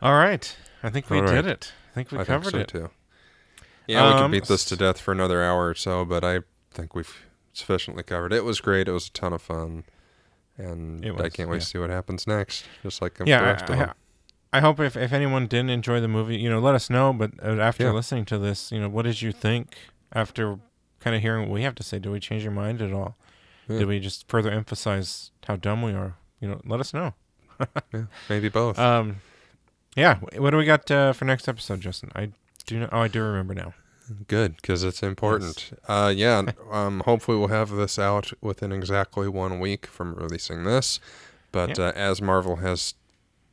[0.00, 0.56] All right.
[0.82, 1.72] I think we did it.
[1.90, 2.82] I think we I covered think so it.
[2.82, 2.90] too.
[3.86, 6.40] Yeah, we Um, could beat this to death for another hour or so, but I
[6.70, 7.14] think we've
[7.52, 8.32] sufficiently covered.
[8.32, 8.88] It was great.
[8.88, 9.84] It was a ton of fun,
[10.56, 11.60] and It I can't wait yeah.
[11.60, 12.64] to see what happens next.
[12.82, 13.74] Just like the Yeah, I.
[13.74, 13.92] I,
[14.52, 17.12] I hope if, if anyone didn't enjoy the movie, you know, let us know.
[17.12, 17.90] But uh, after Yeah.
[17.92, 19.76] listening to this, you know, what did you think
[20.12, 20.58] after
[21.00, 21.98] kind of hearing what we have to say?
[21.98, 23.16] Did we change your mind at all?
[23.68, 23.78] Yeah.
[23.80, 26.14] Did we just further emphasize how dumb we are?
[26.40, 27.14] You know, let us know.
[27.92, 28.78] yeah, maybe both.
[28.78, 29.16] Um,
[29.96, 30.18] yeah.
[30.36, 32.10] What do we got uh, for next episode, Justin?
[32.14, 32.30] I
[32.66, 32.80] do.
[32.80, 33.74] Know, oh, I do remember now.
[34.28, 35.72] Good, because it's important.
[35.88, 36.42] Uh, yeah.
[36.70, 41.00] Um, hopefully, we'll have this out within exactly one week from releasing this.
[41.52, 41.86] But Yeah.
[41.86, 42.94] uh, as Marvel has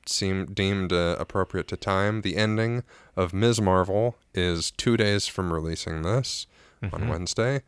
[0.06, 2.84] seemed deemed uh, appropriate to time, the ending
[3.16, 3.62] of Ms.
[3.62, 6.48] Marvel is two days from releasing this
[6.84, 7.10] on Mhm.
[7.10, 7.62] Wednesday,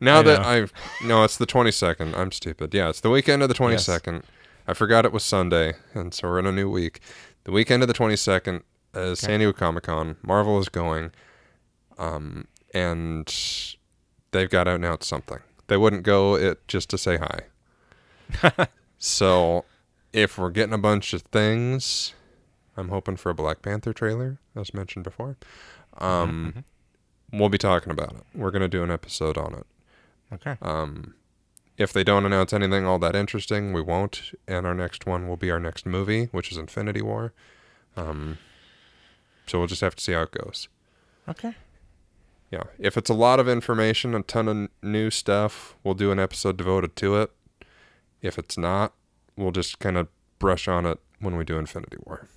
[0.00, 0.48] Now I that know.
[0.48, 0.72] I've.
[1.04, 2.16] No, it's the 22nd.
[2.16, 2.72] I'm stupid.
[2.74, 4.22] Yeah, it's the weekend of the 22nd.
[4.66, 7.00] I forgot it was Sunday, and so we're in a new week.
[7.44, 8.62] The weekend of the 22nd
[8.94, 10.16] is San Diego Comic Con.
[10.22, 11.10] Marvel is going.
[11.98, 13.32] Um, and
[14.30, 15.38] they've got to announce something.
[15.68, 18.66] They wouldn't go it just to say hi.
[18.98, 19.64] so
[20.12, 22.14] if we're getting a bunch of things,
[22.76, 25.36] I'm hoping for a Black Panther trailer, as mentioned before.
[25.98, 26.64] Um,
[27.32, 28.22] we'll be talking about it.
[28.34, 29.66] We're gonna do an episode on it.
[30.34, 30.56] Okay.
[30.62, 31.14] Um,
[31.78, 34.32] if they don't announce anything all that interesting, we won't.
[34.46, 37.32] And our next one will be our next movie, which is Infinity War.
[37.96, 38.38] Um,
[39.46, 40.68] so we'll just have to see how it goes.
[41.28, 41.54] Okay.
[42.50, 42.64] Yeah.
[42.78, 46.56] If it's a lot of information, a ton of new stuff, we'll do an episode
[46.56, 47.30] devoted to it.
[48.20, 48.92] If it's not,
[49.36, 50.08] we'll just kind of
[50.38, 52.28] brush on it when we do Infinity War.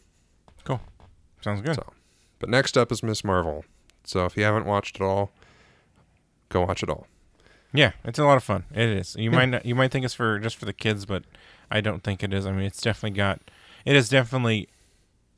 [0.63, 0.81] Cool.
[1.41, 1.75] Sounds good.
[1.75, 1.93] So-
[2.39, 3.65] But next up is Miss Marvel.
[4.05, 5.31] So if you haven't watched it all,
[6.49, 7.07] go watch it all.
[7.78, 8.63] Yeah, it's a lot of fun.
[8.73, 9.15] It is.
[9.17, 9.36] You Yeah.
[9.38, 11.23] might not, you might think it's for just for the kids, but
[11.71, 12.45] I don't think it is.
[12.45, 13.39] I mean, it's definitely got.
[13.86, 14.67] It is definitely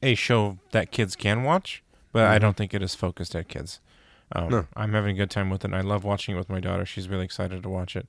[0.04, 2.42] a show that kids can watch, but I Mhm.
[2.42, 3.80] don't think it is focused at kids.
[4.34, 4.68] Um, No.
[4.76, 5.66] I'm having a good time with it.
[5.66, 6.86] and I love watching it with my daughter.
[6.86, 8.08] She's really excited to watch it.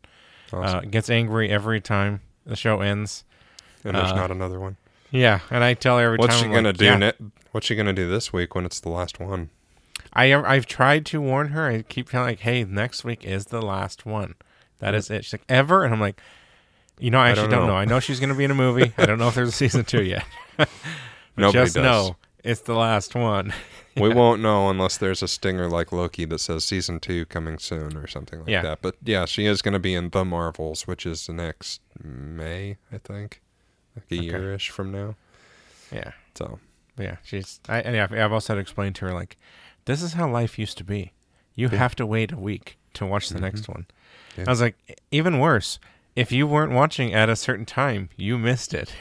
[0.52, 0.78] Awesome.
[0.78, 3.24] Uh, gets angry every time the show ends.
[3.84, 4.76] and there's uh, not another one.
[5.12, 6.42] Yeah, and I tell her every What's time.
[6.42, 6.84] she I'm gonna like, do?
[6.84, 6.96] yeah.
[6.96, 7.12] Ne-
[7.52, 9.50] what's she gonna do this week when it's the last one?
[10.12, 11.66] I I've tried to warn her.
[11.68, 14.34] I keep telling like, "Hey, next week is the last one.
[14.78, 16.20] That is it." She's like, "Ever?" And I'm like,
[16.98, 17.66] "You know, I I actually don't know.
[17.68, 17.76] know.
[17.76, 18.92] I know she's going to be in a movie.
[18.98, 20.24] I don't know if there's a season two yet.
[21.36, 21.82] Nobody just does.
[21.82, 23.52] know it's the last one.
[23.96, 27.96] We won't know unless there's a stinger like Loki that says season two coming soon
[27.96, 28.62] or something like Yeah.
[28.62, 28.82] that.
[28.82, 32.76] But yeah, she is going to be in The Marvels, which is the next May,
[32.92, 33.40] I think,
[33.96, 34.24] like a Okay.
[34.24, 35.16] year-ish from now.
[35.92, 36.58] Yeah, So
[36.98, 37.16] But yeah.
[37.22, 37.60] She's.
[37.68, 39.36] I, and yeah, I've also had to explain to her like,
[39.86, 41.12] this is how life used to be.
[41.54, 41.78] You Yeah.
[41.78, 43.42] have to wait a week to watch the Mhm.
[43.42, 43.86] next one.
[44.36, 44.44] Yeah.
[44.46, 44.76] I was like,
[45.12, 45.78] even worse.
[46.16, 48.92] If you weren't watching at a certain time, you missed it.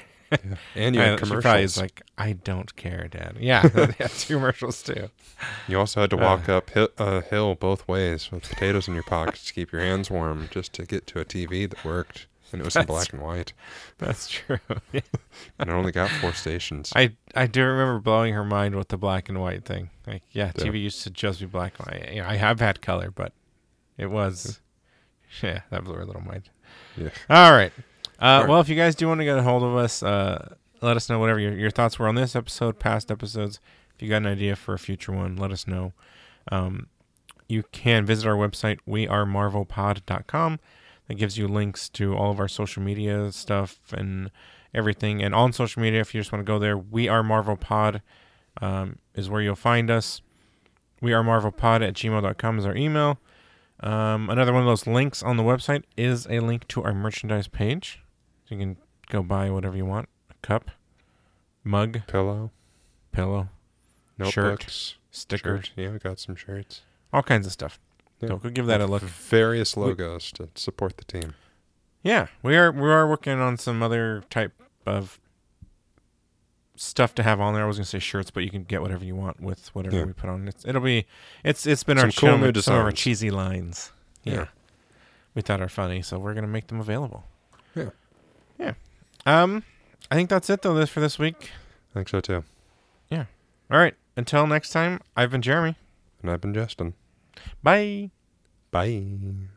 [0.76, 1.78] and you had she commercials.
[1.78, 3.38] like, I don't care, Dad.
[3.40, 3.68] Yeah,
[4.00, 5.10] yeah, two commercials too.
[5.68, 8.94] you also had to uh, walk up hi- a hill both ways with potatoes in
[8.94, 12.28] your pockets to keep your hands warm, just to get to a TV that worked,
[12.52, 13.54] and it was in That's black and white,
[13.98, 14.60] That's true.
[14.94, 15.04] and
[15.70, 16.92] it only got four stations.
[16.96, 19.90] I I do remember blowing her mind with the black and white thing.
[20.06, 20.64] Like, yeah, Yeah.
[20.64, 22.14] TV used to just be black and white.
[22.14, 23.34] You know, I have had color, but
[23.98, 24.62] it was,
[25.42, 26.50] yeah, that blew her little mind.
[26.96, 27.10] Yeah.
[27.30, 27.72] All right.
[28.20, 28.50] Uh, All right.
[28.50, 31.10] Well, if you guys do want to get a hold of us, uh, let us
[31.10, 33.60] know whatever your, your thoughts were on this episode, past episodes.
[33.96, 35.94] If you got an idea for a future one, let us know.
[36.52, 36.88] Um,
[37.50, 40.60] you can visit our website, wearemarvelpod.com.
[41.08, 44.30] That gives you links to all of our social media stuff and
[44.74, 45.24] everything.
[45.24, 48.02] And on social media, if you just want to go there, we are Marvel Pod
[48.62, 50.22] um, is where you'll find us.
[51.02, 53.20] We are Marvel Pod at gmail.com is our email.
[53.80, 57.48] Um, another one of those links on the website is a link to our merchandise
[57.48, 58.00] page.
[58.50, 58.78] So you can
[59.10, 60.72] go buy whatever you want a cup,
[61.64, 62.52] mug, Pillow,
[63.12, 63.50] pillow,
[64.18, 65.72] notebooks, sticker, shirts.
[65.76, 66.82] Yeah, we got some shirts.
[67.14, 67.80] all kinds of stuff.
[68.22, 69.04] So go give that a look.
[69.04, 71.36] Various logos to support the team.
[72.04, 74.54] Yeah, we are we are working on some other type
[74.86, 75.20] of
[76.76, 77.64] stuff to have on there.
[77.64, 80.04] I was gonna say shirts, but you can get whatever you want with whatever Yeah.
[80.06, 80.48] we put on.
[80.48, 81.06] It's it'll be
[81.44, 83.92] it's it's been Some our cool new some of our cheesy lines.
[84.24, 84.34] Yeah.
[84.34, 84.46] Yeah.
[85.36, 87.26] we thought are funny, so we're gonna make them available.
[87.76, 87.90] Yeah.
[88.60, 88.74] yeah.
[89.26, 89.64] Um,
[90.10, 90.74] I think that's it though.
[90.74, 91.52] This for this week.
[91.92, 92.44] I think so too.
[93.10, 93.26] Yeah.
[93.70, 93.96] All right.
[94.16, 95.76] Until next time, I've been Jeremy.
[96.22, 96.94] And I've been Justin.
[97.64, 98.10] Bye.
[98.72, 99.57] Bye.